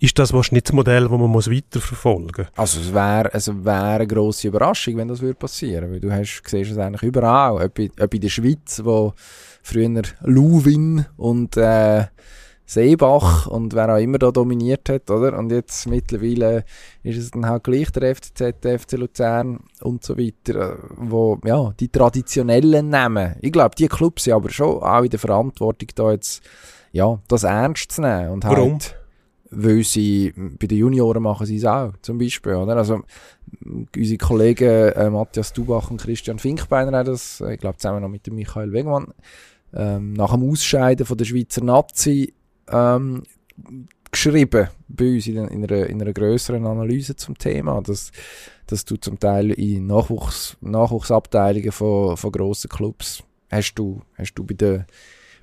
[0.00, 2.46] ist das wahrscheinlich das Modell, das man weiterverfolgen muss.
[2.56, 6.06] Also es wäre es wär eine grosse Überraschung, wenn das passieren würde.
[6.06, 7.64] Du hast, siehst es eigentlich überall.
[7.64, 9.14] Ob in, ob in der Schweiz, wo
[9.62, 12.04] früher Luwin und äh,
[12.68, 15.38] Seebach und wer auch immer da dominiert hat, oder?
[15.38, 16.64] Und jetzt mittlerweile
[17.02, 21.38] ist es dann halt gleich der FCZ, der FC Luzern und so weiter, äh, wo,
[21.46, 23.36] ja, die traditionellen Namen.
[23.40, 26.42] Ich glaube, die Clubs sind aber schon auch in der Verantwortung da jetzt,
[26.92, 28.72] ja, das ernst zu nehmen und Warum?
[28.72, 28.98] halt
[29.50, 32.76] weil sie, bei den Junioren machen sie es auch, zum Beispiel, oder?
[32.76, 33.00] Also,
[33.96, 38.08] unsere Kollegen äh, Matthias Dubach und Christian Finkbeiner haben das, äh, ich glaube, zusammen noch
[38.08, 39.14] mit dem Michael Wegmann,
[39.74, 42.34] ähm, nach dem Ausscheiden von der Schweizer Nazi,
[42.70, 43.22] ähm,
[44.10, 48.10] geschrieben bei uns in, in, einer, in einer grösseren Analyse zum Thema, dass,
[48.66, 54.44] dass du zum Teil in Nachwuchs, Nachwuchsabteilungen von, von grossen Clubs hast du, hast du
[54.44, 54.84] bei den,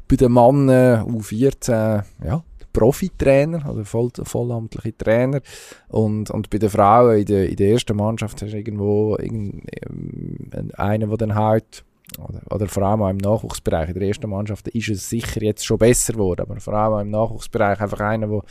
[0.08, 2.44] bei den Männern U14, ja,
[2.76, 5.42] Profitrainer oder voll, vollamtliche Trainer.
[5.88, 9.64] Und, und bei den Frauen in der, in der ersten Mannschaft hast du irgendwo irgend,
[9.88, 11.86] ähm, einen, der dann halt
[12.20, 15.66] oder, oder vor allem auch im Nachwuchsbereich, in der ersten Mannschaft ist es sicher jetzt
[15.66, 18.42] schon besser geworden, aber vor allem auch im Nachwuchsbereich einfach einer, der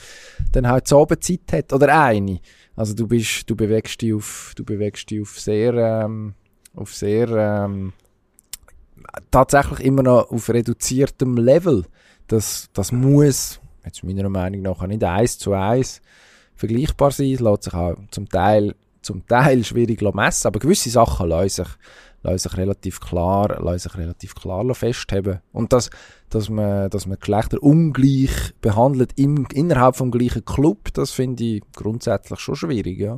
[0.52, 2.40] dann halt so Zeit hat, oder eine.
[2.76, 6.34] Also du bist, du bewegst dich auf, du bewegst dich auf sehr, ähm,
[6.74, 7.92] auf sehr, ähm,
[9.30, 11.84] tatsächlich immer noch auf reduziertem Level.
[12.26, 16.00] Das, das muss, jetzt meiner Meinung nach nicht eins zu eins
[16.54, 17.32] vergleichbar sein.
[17.32, 21.68] Es lässt sich auch zum Teil, zum Teil schwierig messen, aber gewisse Sachen lassen sich,
[22.22, 25.40] lassen sich relativ klar, sich relativ klar festheben.
[25.52, 25.90] Und das,
[26.30, 31.62] dass man, dass man Geschlechter ungleich behandelt im, innerhalb vom gleichen Club, das finde ich
[31.74, 33.16] grundsätzlich schon schwierig, ja.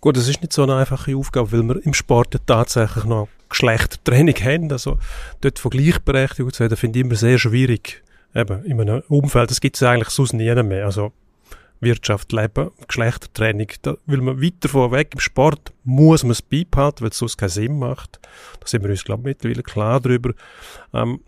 [0.00, 4.36] Gut, das ist nicht so eine einfache Aufgabe, weil wir im Sport tatsächlich noch Geschlechtertraining
[4.36, 4.72] haben.
[4.72, 4.98] Also
[5.40, 8.02] dort von Gleichberechtigung zu reden, finde ich immer sehr schwierig.
[8.34, 10.84] Eben, in einem Umfeld, das gibt es eigentlich sonst nie mehr.
[10.84, 11.12] Also
[11.80, 15.10] Wirtschaft, Leben, Geschlechtertraining, da will man weiter vorweg.
[15.14, 18.18] Im Sport muss man es beibehalten, weil es sonst keinen Sinn macht.
[18.60, 20.32] Da sind wir uns, glaube ich, mittlerweile klar drüber.
[20.92, 21.20] Ähm,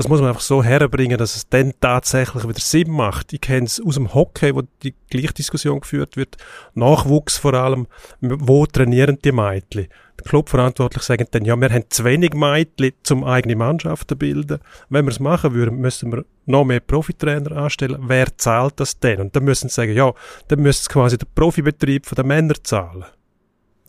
[0.00, 3.34] das muss man einfach so herbringen, dass es dann tatsächlich wieder Sinn macht.
[3.34, 6.38] Ich kenne es aus dem Hockey, wo die gleiche Diskussion geführt wird.
[6.72, 7.86] Nachwuchs vor allem.
[8.22, 9.88] Wo trainieren die Mädchen?
[10.18, 14.60] Die Clubverantwortlichen sagen dann, ja, wir haben zu wenig Mädchen, um eigene Mannschaften zu bilden.
[14.88, 17.98] Wenn wir es machen würden, müssen wir noch mehr Profitrainer anstellen.
[18.00, 19.20] Wer zahlt das denn?
[19.20, 20.14] Und dann müssen sie sagen, ja,
[20.48, 23.04] dann müsste es quasi der Profibetrieb von den Männern zahlen.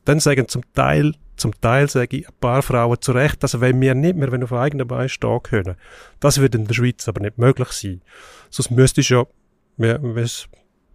[0.04, 3.82] Dann sagen zum Teil zum Teil sage ich ein paar Frauen zu Recht, also wenn
[3.82, 5.76] wir nicht mehr wenn auf eigenen Beinen stehen können,
[6.20, 8.02] das würde in der Schweiz aber nicht möglich sein.
[8.50, 9.26] Sonst müsstest du ja,
[9.78, 10.48] wenn es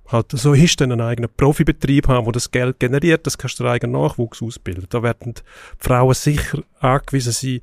[0.08, 3.66] halt so ist, dann einen eigenen Profibetrieb haben, wo das Geld generiert, das kannst du
[3.66, 4.86] eigenen Nachwuchs ausbilden.
[4.88, 5.42] Da werden die
[5.78, 7.60] Frauen sicher angewiesen sein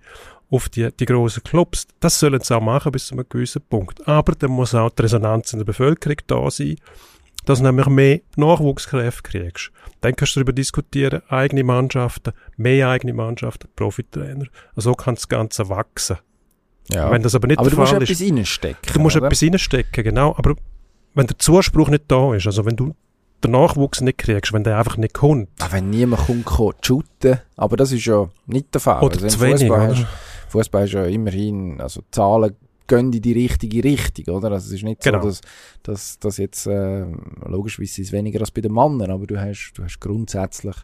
[0.50, 1.88] auf die, die grossen Clubs.
[2.00, 4.08] Das sollen sie auch machen bis zu einem gewissen Punkt.
[4.08, 6.76] Aber dann muss auch die Resonanz in der Bevölkerung da sein,
[7.46, 9.72] dass du nämlich mehr Nachwuchskräfte kriegst.
[10.02, 14.46] Dann kannst du darüber diskutieren, eigene Mannschaften, mehr eigene Mannschaften, Profitrainer.
[14.76, 16.18] So kann das Ganze wachsen.
[16.90, 17.10] Ja.
[17.12, 18.94] Wenn das aber nicht aber der du musst Fall ist, etwas reinstecken.
[18.94, 19.28] du musst oder?
[19.28, 20.36] etwas reinstecken, genau.
[20.38, 20.56] Aber
[21.14, 22.96] wenn der Zuspruch nicht da ist, also wenn du
[23.44, 27.40] den Nachwuchs nicht kriegst, wenn der einfach nicht kommt, Ah, wenn niemand kommt, kommt shooten,
[27.56, 29.04] aber das ist ja nicht der Fall.
[29.04, 30.06] oder Also zu wenig,
[30.50, 32.56] Fußball ist ja immerhin, also Zahlen
[32.88, 34.52] gehen in die richtige Richtung, oder?
[34.52, 35.22] Also es ist nicht Genau.
[35.22, 35.42] so, dass,
[35.84, 37.06] dass, dass jetzt, äh,
[37.46, 40.76] logischerweise ist es weniger als bei den Männern, aber du hast, du hast grundsätzlich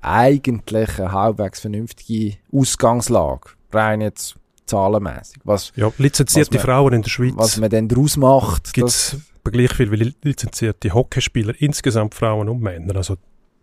[0.00, 3.50] eigentlich eine halbwegs vernünftige Ausgangslage.
[3.72, 4.36] Rein jetzt
[4.66, 5.38] zahlenmäßig.
[5.44, 8.88] Was, ja, lizenzierte Was man- Frauen in der Schweiz was man dann daraus macht, gibt
[8.88, 12.96] es gleich viel wie li- lizenzierte Hockeyspieler, insgesamt Frauen und Männer.
[12.96, 13.16] Also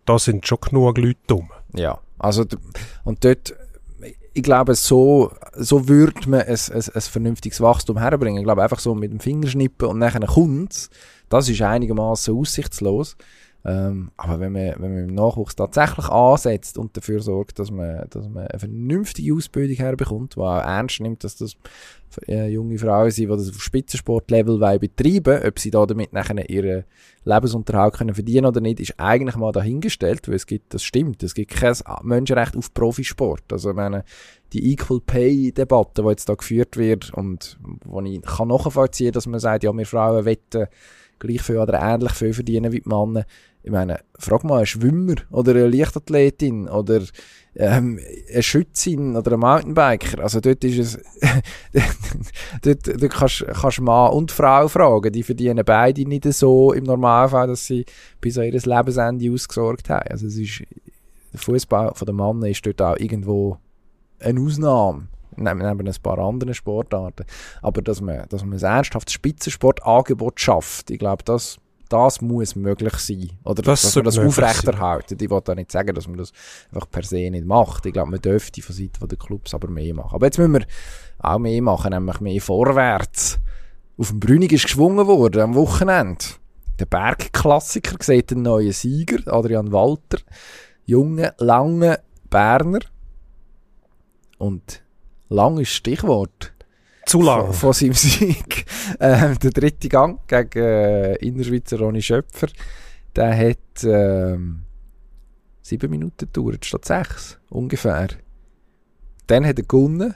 [0.04, 1.50] da sind schon genug Leute dumm.
[1.74, 2.44] Ja, also
[3.04, 3.54] und dort,
[4.34, 8.38] ich glaube, so, so würde man ein, ein, ein vernünftiges Wachstum herbringen.
[8.38, 10.90] Ich glaube, einfach so mit dem Fingerschnippen und nachher kommt's,
[11.28, 13.16] das ist einigermaßen aussichtslos.
[13.64, 18.06] Ähm, aber wenn man, wenn man im Nachwuchs tatsächlich ansetzt und dafür sorgt, dass man,
[18.10, 21.56] dass man eine vernünftige Ausbildung herbekommt, die auch ernst nimmt, dass das
[22.26, 26.84] äh, junge Frauen sind, die das auf Spitzensportlevel betreiben ob sie da damit nachher ihren
[27.24, 31.34] Lebensunterhalt können verdienen oder nicht, ist eigentlich mal dahingestellt, weil es gibt, das stimmt, es
[31.34, 33.44] gibt kein Menschenrecht auf Profisport.
[33.52, 34.04] Also, ich meine,
[34.52, 39.26] die Equal Pay Debatte, die jetzt da geführt wird und wo ich kann nachvollziehen, dass
[39.26, 40.66] man sagt, ja, wir Frauen wetten
[41.22, 43.24] gleich viel oder ähnlich viel verdienen wie die Männer,
[43.64, 47.02] ich meine, frag mal einen Schwimmer oder eine Leichtathletin oder
[47.54, 48.00] ähm,
[48.32, 50.20] eine Schützin oder ein Mountainbiker.
[50.20, 51.00] Also dort ist es,
[52.62, 55.12] dort, dort kannst, kannst Mann und Frau fragen.
[55.12, 57.84] Die verdienen beide nicht so im Normalfall, dass sie
[58.20, 60.08] bis an ihr Lebensende ausgesorgt haben.
[60.08, 60.64] Also es ist,
[61.32, 63.58] der Fußball von den Männern ist dort auch irgendwo
[64.18, 67.24] eine Ausnahme neben ein paar anderen Sportarten.
[67.62, 71.58] Aber dass man, dass man ein ernsthaftes Spitzensportangebot schafft, ich glaube, das
[71.92, 73.30] das muss möglich sein.
[73.44, 75.18] Oder das dass man das aufrechterhalten.
[75.20, 76.32] Ich will da nicht sagen, dass man das
[76.72, 77.84] einfach per se nicht macht.
[77.86, 80.14] Ich glaube, man dürfte von Seiten der Clubs aber mehr machen.
[80.14, 80.66] Aber jetzt müssen wir
[81.18, 83.38] auch mehr machen, nämlich mehr vorwärts.
[83.98, 86.24] Auf dem Brünig ist geschwungen worden am Wochenende.
[86.78, 90.18] Der Bergklassiker sieht den neuen Sieger, Adrian Walter.
[90.86, 92.80] Junge, lange Berner.
[94.38, 94.82] Und
[95.28, 96.51] langes Stichwort.
[97.12, 97.44] Zu lang.
[97.48, 98.64] Von, von seinem Sieg.
[99.00, 102.48] Ähm, der dritte Gang gegen äh, Innerschweizer Ronny Schöpfer,
[103.14, 104.62] der hat ähm,
[105.60, 108.08] sieben Minuten gedauert, statt sechs, ungefähr.
[109.26, 110.14] Dann hat er gewonnen.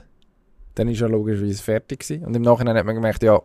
[0.74, 2.24] Dann ist er logischerweise fertig gewesen.
[2.24, 3.40] Und im Nachhinein hat man gemerkt, ja,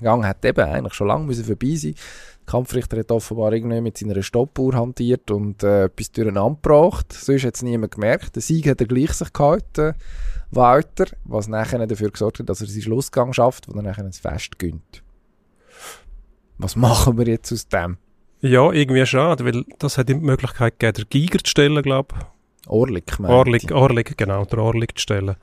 [0.00, 1.94] der Gang hat eben eigentlich schon lange müssen vorbei sein.
[1.94, 7.12] Der Kampfrichter hat offenbar irgendwie mit seiner Stoppuhr hantiert und äh, etwas durcheinander gebracht.
[7.12, 8.36] Sonst hat es niemand gemerkt.
[8.36, 9.94] Der Sieg hat er gleich sich gehalten.
[10.50, 14.12] Walter, was nachher dafür gesorgt hat, dass er seinen Schlussgang schafft, wo er nachher ein
[14.12, 15.02] Fest gönnt.
[16.58, 17.98] Was machen wir jetzt aus dem?
[18.40, 22.14] Ja, irgendwie schade, weil das hat ihm die Möglichkeit gegeben, den Giger zu stellen, glaube
[22.16, 22.26] ich.
[22.68, 25.36] Orlik, Orlik, Orlik, genau, der Orlik zu stellen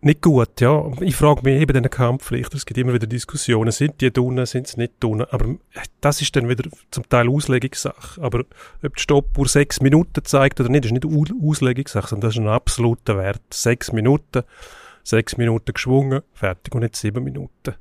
[0.00, 0.90] nicht gut, ja.
[1.00, 4.68] Ich frage mich eben den Kampfrichter, es gibt immer wieder Diskussionen, sind die tun, sind
[4.68, 5.56] sie nicht tun, aber
[6.00, 8.22] das ist dann wieder zum Teil Auslegungssache.
[8.22, 8.44] Aber
[8.82, 12.48] ob die Stoppuhr sechs Minuten zeigt oder nicht, ist nicht Auslegungssache, sondern das ist ein
[12.48, 13.42] absoluter Wert.
[13.50, 14.44] Sechs Minuten,
[15.02, 17.74] sechs Minuten geschwungen, fertig und nicht sieben Minuten.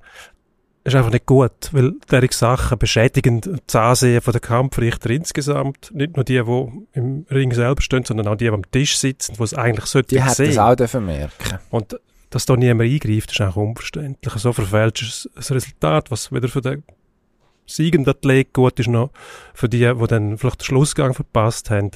[0.88, 5.92] Das ist einfach nicht gut, weil derige Sachen beschädigen das Ansehen von den Kampfrichter insgesamt.
[5.94, 9.36] Nicht nur die, die im Ring selber stehen, sondern auch die, die am Tisch sitzen,
[9.38, 11.60] die es eigentlich sollte Die hätten es auch dürfen merken.
[11.72, 14.34] Und dass da niemand eingreift, ist auch unverständlich.
[14.36, 16.86] So verfälscht ist das Resultat, was weder für den
[17.66, 19.12] siegenden Athlet gut ist, noch
[19.54, 21.92] für die, die dann vielleicht den Schlussgang verpasst haben.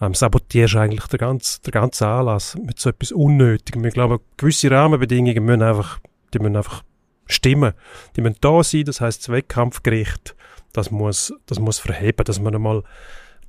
[0.00, 3.84] Ähm, sabotierst eigentlich den ganzen, den ganzen Anlass mit so etwas Unnötigem.
[3.86, 5.98] Ich glaube, gewisse Rahmenbedingungen müssen einfach,
[6.32, 6.84] die müssen einfach
[7.26, 7.72] stimmen.
[8.16, 10.34] Die müssen da sein, das heisst, das Wettkampfgericht,
[10.72, 12.82] das muss, das muss verheben, dass man einmal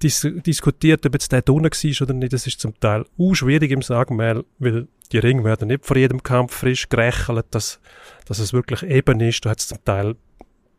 [0.02, 2.34] dis diskutiert, ob jetzt der drinnen war oder nicht.
[2.34, 6.22] Das ist zum Teil auch schwierig im Sagmehl, weil die Ringe werden nicht vor jedem
[6.22, 7.80] Kampf frisch gerechelt, dass,
[8.26, 9.44] dass es wirklich eben ist.
[9.44, 10.16] Du hast zum Teil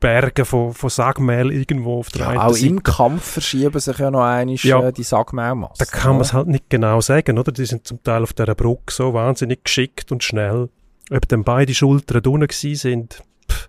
[0.01, 2.67] Berge von, von Sagmehl irgendwo auf der ja, einen auch Seite.
[2.67, 5.75] im Kampf verschieben sich ja noch einmal ja, äh, die Sagmehlmasse.
[5.79, 7.51] Da kann man es halt nicht genau sagen, oder?
[7.51, 10.69] Die sind zum Teil auf dieser Brücke so wahnsinnig geschickt und schnell.
[11.11, 13.69] Ob dann beide Schultern gewesen sind, pff,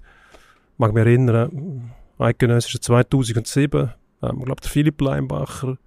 [0.77, 5.77] mag mich erinnern, eidgenössische 2007, ähm, glaube, der Philipp Leimbacher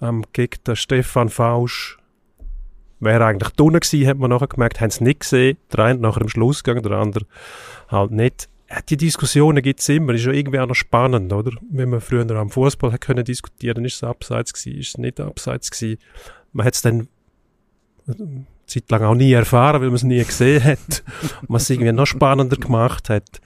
[0.00, 1.98] ähm, gegen den Stefan Fausch
[3.00, 5.58] wäre eigentlich drinnen gewesen, hat man nachher gemerkt, haben es nicht gesehen.
[5.72, 7.26] Der eine nachher im Schlussgang, der andere
[7.88, 8.48] halt nicht.
[8.88, 11.52] Die Diskussionen gibt es immer, ist ja irgendwie auch noch spannend, oder?
[11.70, 15.70] Wenn man früher am Fußball können diskutieren, ist es abseits gewesen, ist es nicht abseits
[15.70, 15.98] gewesen.
[16.52, 17.08] Man hat es dann
[18.66, 21.02] Zeit lang auch nie erfahren, weil man es nie gesehen hat.
[21.48, 23.40] man es irgendwie noch spannender gemacht hat.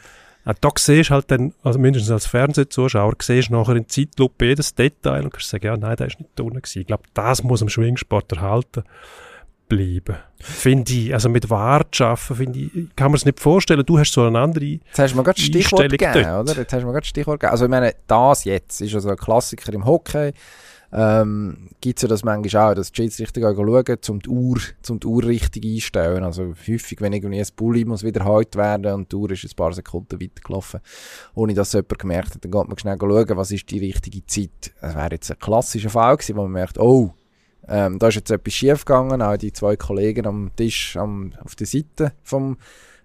[0.44, 4.46] Auch da siehst du halt dann, also mindestens als Fernsehzuschauer, siehst du nachher in Zeitlupe
[4.46, 6.80] jedes Detail und kannst sagen, ja, nein, der ist nicht drinnen gewesen.
[6.80, 8.84] Ich glaube, das muss am Schwingsport erhalten
[9.68, 10.16] bleiben.
[10.40, 11.12] Finde ich.
[11.12, 13.84] Also mit Wart arbeiten, finde ich, kann man es nicht vorstellen.
[13.84, 16.48] Du hast so eine andere Jetzt hast du mir gerade Stichwort gegeben, dort.
[16.50, 16.60] oder?
[16.60, 17.52] Jetzt hast du mir gerade Stichwort gegeben.
[17.52, 20.32] Also ich meine, das jetzt ist also ein Klassiker im Hockey.
[20.90, 24.58] Ähm, gibt es ja das manchmal auch, dass die Schiedsrichter schauen, um die Uhr,
[24.88, 26.24] um die Uhr richtig einstellen.
[26.24, 29.56] Also häufig, wenn irgendwie ein Bulli muss wieder halt werden und die Uhr ist ein
[29.56, 30.80] paar Sekunden weitergelaufen,
[31.34, 34.72] ohne dass jemand gemerkt hat, dann geht man schnell schauen, was ist die richtige Zeit.
[34.80, 37.12] Das wäre jetzt ein klassischer Fall gewesen, wo man merkt, oh,
[37.68, 41.54] ähm, da ist jetzt etwas schief gegangen, auch die zwei Kollegen am Tisch am, auf
[41.54, 42.56] der Seite vom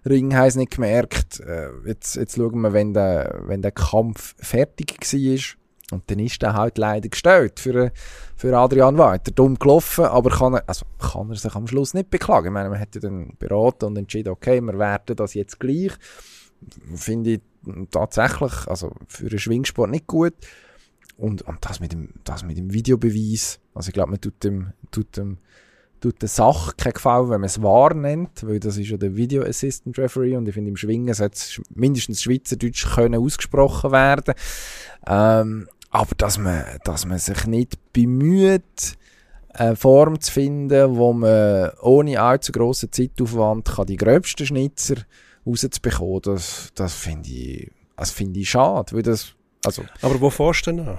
[0.06, 1.40] Ring haben es nicht gemerkt.
[1.40, 5.63] Äh, jetzt, jetzt schauen wir, wenn der, wenn der Kampf fertig war.
[5.90, 7.92] Und dann ist er halt leider gestellt für,
[8.36, 9.30] für Adrian Weiter.
[9.32, 12.46] Dumm gelaufen, aber kann er, also kann er sich am Schluss nicht beklagen.
[12.46, 15.92] Ich meine, man hat ja dann beraten und entschieden, okay, wir werten das jetzt gleich.
[16.94, 17.40] Finde ich
[17.90, 20.34] tatsächlich, also für einen Schwingsport nicht gut.
[21.16, 23.60] und, und das mit dem, das mit dem Videobeweis.
[23.74, 25.38] Also ich glaube, man tut dem, tut dem,
[26.00, 29.16] tut der Sache keinen Gefallen, wenn man es wahr nennt, weil das ist ja der
[29.16, 34.34] Video Assistant Referee und ich finde, im Schwingen sollte es mindestens Schweizerdeutsch können ausgesprochen werden.
[35.06, 38.96] Ähm, aber dass man, dass man sich nicht bemüht,
[39.50, 44.96] eine Form zu finden, wo man ohne allzu grossen Zeitaufwand kann die gröbsten Schnitzer
[45.46, 49.34] rauszubekommen, das, das finde ich, das finde ich schade, weil das,
[49.64, 49.84] also.
[50.02, 50.98] Aber wo fährst du denn an?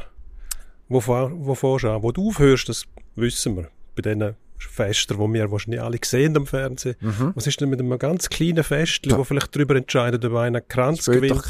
[0.88, 2.02] Wo, wo fährst du an?
[2.02, 2.86] Wo du aufhörst, das
[3.16, 3.68] wissen wir.
[3.98, 6.96] Bei diesen Fester, die wir wahrscheinlich alle sehen am Fernsehen.
[7.02, 7.34] Mhm.
[7.36, 11.06] Was ist denn mit einem ganz kleinen Fest, wo vielleicht darüber entscheidet, ob einer Kranz
[11.06, 11.44] gewinnt,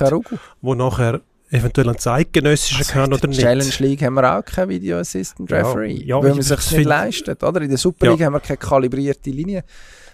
[0.61, 3.41] wo nachher eventuell ein zeitgenössischer Also kann oder der nicht.
[3.41, 6.55] Challenge League haben wir auch keinen Video Assistant Ja, Referee, ja, weil ich- man sich
[6.55, 7.61] das nicht leistet, oder?
[7.61, 8.11] In der Super Ja.
[8.13, 9.63] League haben wir keine kalibrierte Linie,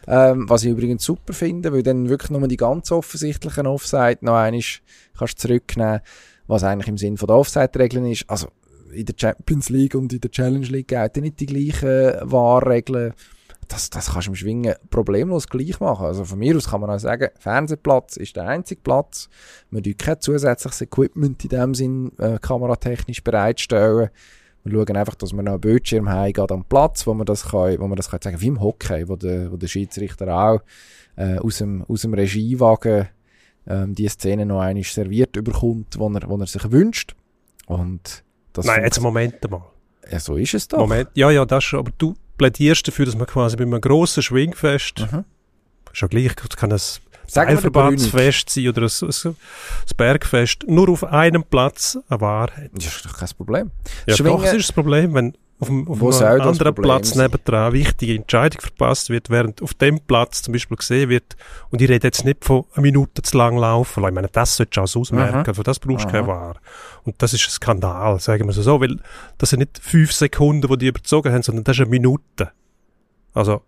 [0.07, 4.35] ähm, was ich übrigens super finde, weil dann wirklich nur die ganz offensichtlichen Offside noch
[4.35, 4.61] einmal
[5.17, 6.01] kannst zurücknehmen,
[6.47, 8.25] was eigentlich im Sinn von der Offside-Regeln ist.
[8.29, 8.47] Also
[8.91, 13.13] in der Champions League und in der Challenge League gelten nicht die gleichen Wahrregeln.
[13.71, 16.05] Das, das kannst du im Schwingen problemlos gleich machen.
[16.05, 19.29] Also von mir aus kann man auch sagen, Fernsehplatz ist der einzige Platz.
[19.69, 24.09] Wir tun kein zusätzliches Equipment in dem Sinn äh, kameratechnisch bereitstellen.
[24.65, 27.49] Wir schauen einfach, dass wir noch einen Bildschirm haben, gerade am Platz, wo man das
[27.49, 30.59] kann, wo man das kann sagen, wie im Hockey, wo der, wo der Schiedsrichter auch
[31.15, 33.07] äh, aus, dem, aus dem Regiewagen
[33.67, 37.15] ähm, die Szene noch einmal serviert überkommt, wo er, wo er sich wünscht.
[37.67, 39.63] Und das Nein, jetzt Moment mal.
[40.11, 40.79] ja, so ist es doch.
[40.79, 41.09] Moment.
[41.13, 41.79] Ja, ja, das schon.
[41.79, 45.25] Aber du plädierst dafür, dass man quasi bei einem grossen Schwingfest, Mhm.
[45.93, 47.01] ja gleich, kann Brünig.
[47.33, 49.35] Teilverbandsfest sein oder ein, ein, ein
[49.95, 52.71] Bergfest, nur auf einem Platz eine Wahrheit.
[52.73, 53.71] Das ist doch kein Problem.
[54.07, 57.71] Ja, Schwingen- doch, das ist das Problem, wenn auf, dem, auf einem anderen Platz nebendran
[57.71, 61.35] wichtige Entscheidung verpasst wird, während auf dem Platz zum Beispiel gesehen wird,
[61.69, 64.77] und ich rede jetzt nicht von einer Minute zu lang laufen, ich meine, das solltest
[64.77, 65.55] du also ausmerken, Mhm.
[65.55, 66.17] für das brauchst du Aha.
[66.17, 66.55] keine Wahr.
[67.03, 68.97] Und das ist ein Skandal, sagen wir so, so weil
[69.37, 72.51] das sind nicht fünf Sekunden, die die überzogen haben, sondern das ist eine Minute.
[73.33, 73.61] Also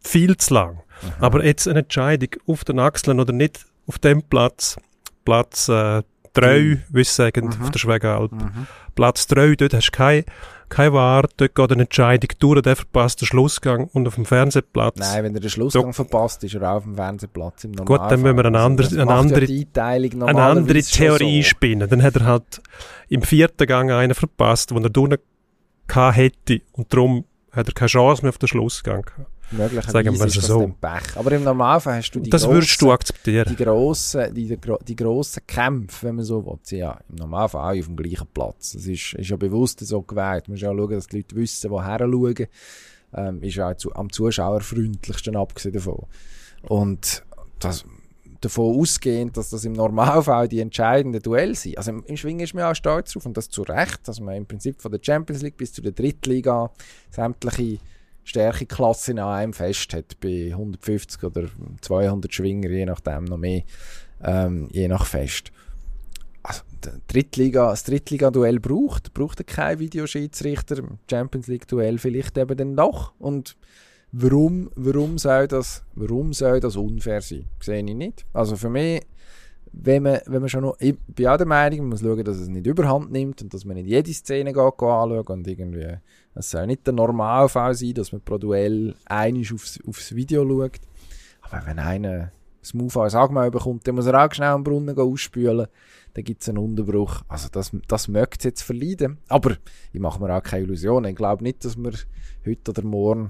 [0.00, 0.80] viel zu lang.
[1.20, 4.76] Aber jetzt eine Entscheidung auf den Achseln oder nicht auf dem Platz,
[5.24, 6.02] Platz äh,
[6.40, 6.82] drei, Mhm.
[7.04, 7.62] sie sagen, Mhm.
[7.62, 8.32] auf der Schwegalp.
[8.32, 8.66] Mhm.
[8.94, 10.24] Platz 3, dort hast du keine,
[10.68, 14.96] keine Wahr, dort geht eine Entscheidung durch, der verpasst den Schlussgang und auf dem Fernsehplatz.
[14.98, 18.08] Nein, wenn er den Schlussgang verpasst, ist er auch auf dem Fernsehplatz im Gut, Normalfall.
[18.10, 21.48] dann müssen wir eine andere- eine andere- ja eine andere Theorie so.
[21.50, 21.88] spinnen.
[21.88, 22.62] Dann hat er halt
[23.08, 25.18] im vierten Gang einen verpasst, wo er drinnen
[26.12, 27.24] hätte und darum
[27.56, 29.30] hat er keine Chance mehr auf den Schlussgang gehabt.
[29.52, 30.74] Möglicherweise ist das so.
[30.80, 31.16] Pech.
[31.16, 33.56] Aber im Normalfall hast du die das grossen, würdest du akzeptieren.
[33.56, 37.62] die grossen, die, die, gro- die grossen Kämpfe, wenn man so will, ja im Normalfall
[37.62, 38.72] alle auf dem gleichen Platz.
[38.72, 40.48] Das ist, ist ja bewusst so gewählt.
[40.48, 42.46] Man muss ja schauen, dass die Leute wissen, woher schauen.
[43.14, 46.06] Ähm, ist ja auch zu, am zuschauerfreundlichsten abgesehen davon.
[46.62, 47.22] Und
[47.60, 47.84] das,
[48.40, 51.78] davon ausgehend, dass das im Normalfall die entscheidenden Duelle sind.
[51.78, 54.36] Also im, im Schwingen ist man auch stolz drauf und das zu Recht, dass man
[54.36, 56.70] im Prinzip von der Champions League bis zu der Drittliga
[57.10, 57.78] sämtliche
[58.24, 61.48] Stärkeklassen an einem fest hat, bei 150 oder
[61.80, 63.62] 200 Schwinger, je nachdem noch mehr,
[64.22, 65.52] ähm, je nach Fest.
[66.42, 66.62] Also,
[67.08, 73.12] Drittliga, das Drittliga-Duell braucht, braucht er keinen Videoschiedsrichter, Champions League-Duell vielleicht eben dann doch.
[73.18, 73.56] Und
[74.12, 77.46] warum, warum, soll das, warum soll das unfair sein?
[77.60, 78.24] Sehe ich nicht.
[78.32, 79.02] Also für mich,
[79.72, 82.38] wenn man, wenn man schon noch, ich bin auch der Meinung, man muss schauen, dass
[82.38, 85.98] es nicht überhand nimmt und dass man nicht jede Szene geht, anschaut und irgendwie,
[86.34, 90.80] es soll nicht der Normalfall sein, dass man pro Duell einisch aufs, aufs Video schaut.
[91.42, 94.98] Aber wenn einer das Move als Agma bekommt, dann muss er auch schnell am Brunnen
[94.98, 95.68] ausspülen.
[96.14, 97.22] Dann gibt es einen Unterbruch.
[97.28, 99.18] Also das, das möchte es jetzt verleiden.
[99.28, 99.56] Aber
[99.92, 101.10] ich mache mir auch keine Illusionen.
[101.10, 101.92] Ich glaube nicht, dass wir
[102.44, 103.28] heute oder morgen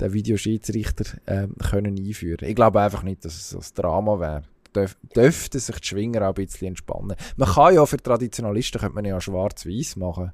[0.00, 2.48] den Videoschiedsrichter ähm, können einführen.
[2.48, 4.42] Ich glaube einfach nicht, dass es ein Drama wäre.
[4.74, 7.16] Dürf, dürften sich die Schwinger auch ein bisschen entspannen.
[7.36, 10.32] Man kann ja für Traditionalisten könnte man ja schwarz-weiß machen.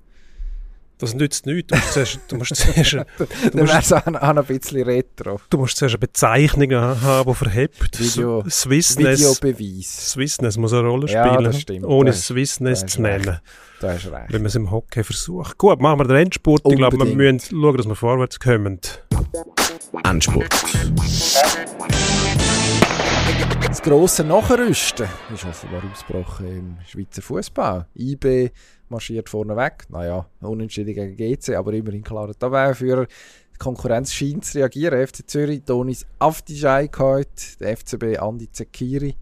[0.98, 1.68] Das nützt nichts.
[1.68, 5.38] Du musst zuerst, du musst zuerst, du Dann musst, auch, ein bisschen retro.
[5.50, 7.98] du musst zuerst eine Bezeichnung haben, die verhebt.
[7.98, 9.20] Video- Swissness.
[9.20, 10.10] Videobeweis.
[10.12, 11.84] Swissness muss eine Rolle Ja, spielen, das stimmt.
[11.86, 13.24] ohne Da hast- Swissness da hast zu recht.
[13.26, 13.38] nennen,
[13.80, 14.32] Da hast du recht.
[14.32, 15.58] wenn man es im Hockey versucht.
[15.58, 16.62] Gut, machen wir den Endspurt.
[16.66, 17.42] Ich glaube, wir Unbedingt.
[17.42, 18.80] müssen schauen, dass wir vorwärts kommen.
[20.04, 20.52] Endspurt.
[23.66, 27.86] Das grosse Nachrüsten ist offenbar ausgebrochen im Schweizer Fußball.
[27.94, 28.50] IB
[28.88, 29.84] marschiert vorne weg.
[29.88, 33.06] Naja, unentschieden gegen GC, aber immerhin klarer Tabellenführer.
[33.06, 35.06] Die Konkurrenz scheint zu reagieren.
[35.06, 39.16] FC Zürich, Tonis Afdijay geholt, der FCB Andi Zekiri.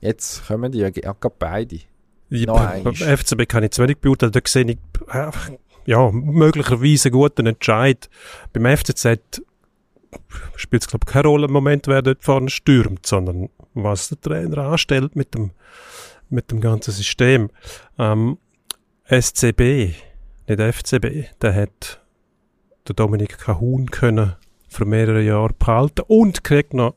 [0.00, 1.80] Jetzt kommen die ja ja beide.
[2.28, 2.94] Ich, Noch beim.
[2.94, 4.32] FCB kann ich zu wenig beurteilen.
[4.32, 4.78] Da sehe ich
[5.86, 8.10] ja, möglicherweise guten Entscheid.
[8.52, 9.42] Beim FCZ
[10.56, 14.20] spielt es, glaube ich, keine Rolle im Moment, wer dort vorne stürmt, sondern was der
[14.20, 15.52] Trainer anstellt mit dem,
[16.28, 17.50] mit dem ganzen System.
[17.98, 18.38] Ähm,
[19.08, 19.94] SCB,
[20.48, 22.00] nicht FCB, der hat
[22.88, 24.34] der Dominik Kahun können
[24.68, 26.94] für mehrere Jahre behalten und kriegt noch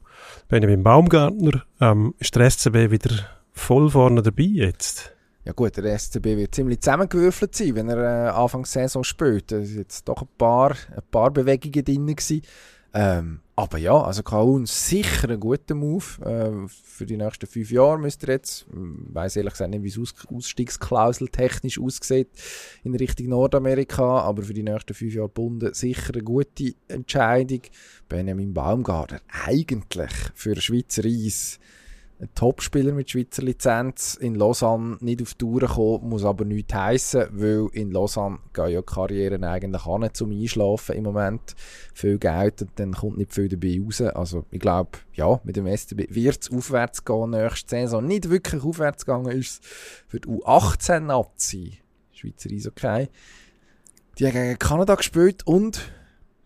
[0.48, 1.64] Benjamin Baumgartner.
[1.80, 3.12] Ähm, ist der SCB wieder
[3.52, 5.16] voll vorne dabei jetzt?
[5.50, 9.52] Ja gut, der SCB wird ziemlich zusammengewürfelt sein, wenn er äh, Anfang der Saison spielt.
[9.52, 12.42] Es waren jetzt doch ein paar, ein paar Bewegungen drin.
[12.94, 16.06] Ähm, aber ja, also Kahun sicher ein guter Move.
[16.24, 19.88] Äh, für die nächsten fünf Jahre müsste er jetzt, ich weiss ehrlich gesagt nicht, wie
[19.88, 22.30] es Aus Ausstiegsklausel technisch aussieht
[22.84, 27.62] in Richtung Nordamerika, aber für die nächsten fünf Jahre gebunden sicher eine gute Entscheidung.
[28.08, 31.60] Benjamin Baumgartner, eigentlich für Schweizer Eis
[32.22, 37.28] ein Topspieler mit Schweizer Lizenz in Lausanne nicht auf Tour kommen, muss aber nichts heissen,
[37.32, 41.56] weil in Lausanne gehen ja Karrieren eigentlich an zum Einschlafen im Moment.
[41.94, 44.02] Viel Geld und dann kommt nicht viel dabei raus.
[44.02, 48.06] Also ich glaube, ja, mit dem STB wird es aufwärts gehen nächste Saison.
[48.06, 51.78] Nicht wirklich aufwärts gegangen ist für die U18-Nazi,
[52.12, 53.08] Schweizer Eishockey.
[54.18, 55.90] Die haben gegen Kanada gespielt und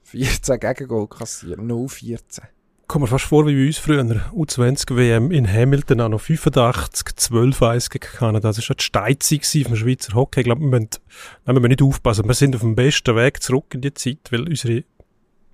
[0.03, 2.43] 14 Gegengol kassiert, 0-14
[2.87, 4.03] kommt mir fast vor wie bei uns früher.
[4.03, 8.49] U20 WM in Hamilton auch noch 85, 12 1 gegen Kanada.
[8.49, 10.41] Das war die Steinzeit vom Schweizer Hockey.
[10.41, 12.27] Ich glaube, wir müssen nicht aufpassen.
[12.27, 14.83] Wir sind auf dem besten Weg zurück in die Zeit, weil unsere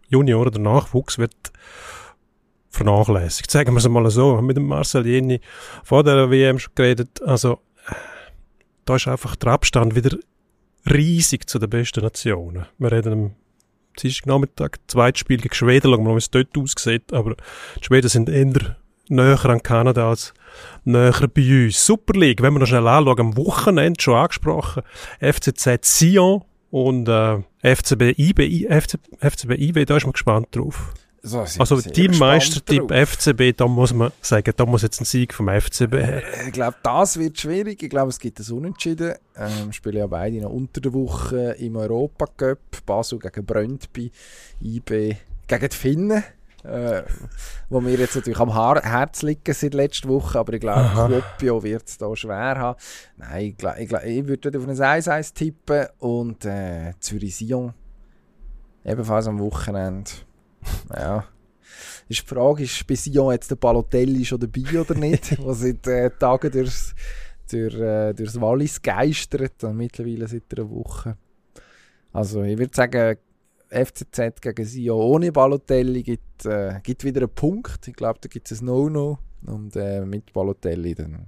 [0.10, 1.36] Junioren, der Nachwuchs wird
[2.70, 3.50] vernachlässigt.
[3.52, 4.34] Sagen wir es mal so.
[4.34, 5.42] Wir haben mit dem Marcel Jenny
[5.84, 7.22] vor der WM schon geredet.
[7.22, 7.60] Also,
[8.86, 10.18] da ist einfach der Abstand wieder
[10.90, 12.66] riesig zu den besten Nationen.
[12.78, 13.36] Wir reden
[14.00, 17.36] Dienstagnachmittag, zweites Spiel gegen Schweden, schauen wir mal, wie es dort aussieht, aber
[17.80, 18.76] die Schweden sind eher
[19.10, 20.34] näher an Kanada als
[20.84, 21.86] näher bei uns.
[21.86, 24.84] Super League, wenn wir noch schnell anschauen, am Wochenende schon angesprochen,
[25.20, 30.94] FCZ Sion und äh, FCB IB, FC, FCB IB, da ist man gespannt drauf.
[31.22, 35.94] So, also Teammeistertipp FCB, da muss man sagen, da muss jetzt ein Sieg vom FCB
[35.94, 36.24] her.
[36.48, 37.84] Ich glaube, das wird schwierig.
[37.84, 39.16] Ich glaube, es gibt ein Unentschieden.
[39.36, 42.60] Ähm, spielen ja beide noch unter der Woche im Europacup.
[42.86, 44.12] Basel gegen Brøndby,
[44.62, 45.18] IB
[45.48, 46.24] gegen die Finnen.
[46.64, 47.04] Äh,
[47.70, 51.64] wo mir jetzt natürlich am Haar Herz liegen seit letzter Woche, aber ich glaube, Kuopio
[51.64, 52.80] wird es da schwer haben.
[53.16, 57.74] Nein, ich, glaub, ich, glaub, ich würde auf ein 1-1 tippen und äh, Zürich-Sion
[58.84, 60.12] ebenfalls am Wochenende
[60.96, 61.26] ja.
[62.08, 65.38] Ist die Frage, ist bei Sion jetzt der Balotelli schon dabei oder nicht?
[65.46, 66.96] was seit äh, Tagen durchs,
[67.50, 71.18] durch, äh, durchs Wallis geistert, und mittlerweile seit einer Woche.
[72.12, 73.18] Also ich würde sagen,
[73.70, 77.88] FCZ gegen Sion ohne Balotelli gibt, äh, gibt wieder einen Punkt.
[77.88, 79.20] Ich glaube, da gibt es ein No-No.
[79.46, 81.28] Und äh, mit Balotelli dann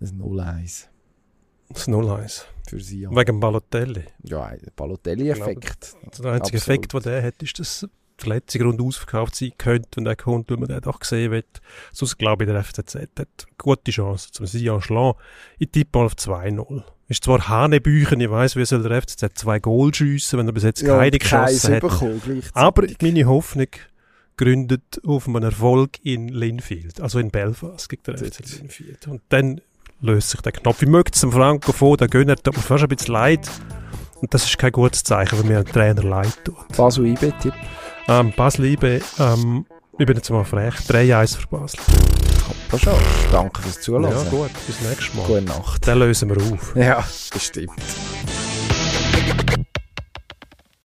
[0.00, 0.86] ein 0-1.
[1.68, 2.42] Das 0-1.
[2.68, 3.14] Für Sion.
[3.14, 4.04] Wegen Balotelli?
[4.22, 5.96] Ja, Balotelli-Effekt.
[6.18, 6.54] Der einzige Absolut.
[6.54, 7.86] Effekt, den der hat, ist, dass
[8.18, 11.60] Verletzung rund ausverkauft sein könnte, wenn der kommt, weil man den doch gesehen wird.
[11.92, 15.18] Sonst glaube ich, der FCZ hat gute Chance zum Sion schlagen.
[15.58, 16.82] Ich tippe mal auf 2-0.
[17.08, 20.64] Ist zwar Hanebüchen, ich weiss, wie soll der FCZ zwei Goal schiessen, wenn er bis
[20.64, 21.84] jetzt ja, keine geschossen hat.
[22.52, 23.68] Aber meine Hoffnung
[24.36, 29.06] gründet auf einem Erfolg in Linfield, also in Belfast gegen den FC Linfield.
[29.06, 29.60] Und dann
[30.00, 30.82] löst sich der Knopf.
[30.82, 33.48] Ich möchte zum Franco vor, der Gönner tut mir fast ein bisschen leid.
[34.20, 36.56] Und das ist kein gutes Zeichen, wenn mir ein Trainer leid tut.
[36.76, 37.52] Basel IB-Tipp?
[38.08, 39.66] Ähm, Basel IB, ähm,
[39.98, 41.80] ich bin jetzt mal frech, 3-1 für Basel.
[42.68, 42.94] Aber schon.
[43.32, 44.04] Danke fürs Zuhören.
[44.04, 45.26] Ja, gut, bis nächstes Mal.
[45.26, 45.86] Gute Nacht.
[45.86, 46.76] Dann lösen wir auf.
[46.76, 47.72] Ja, bestimmt.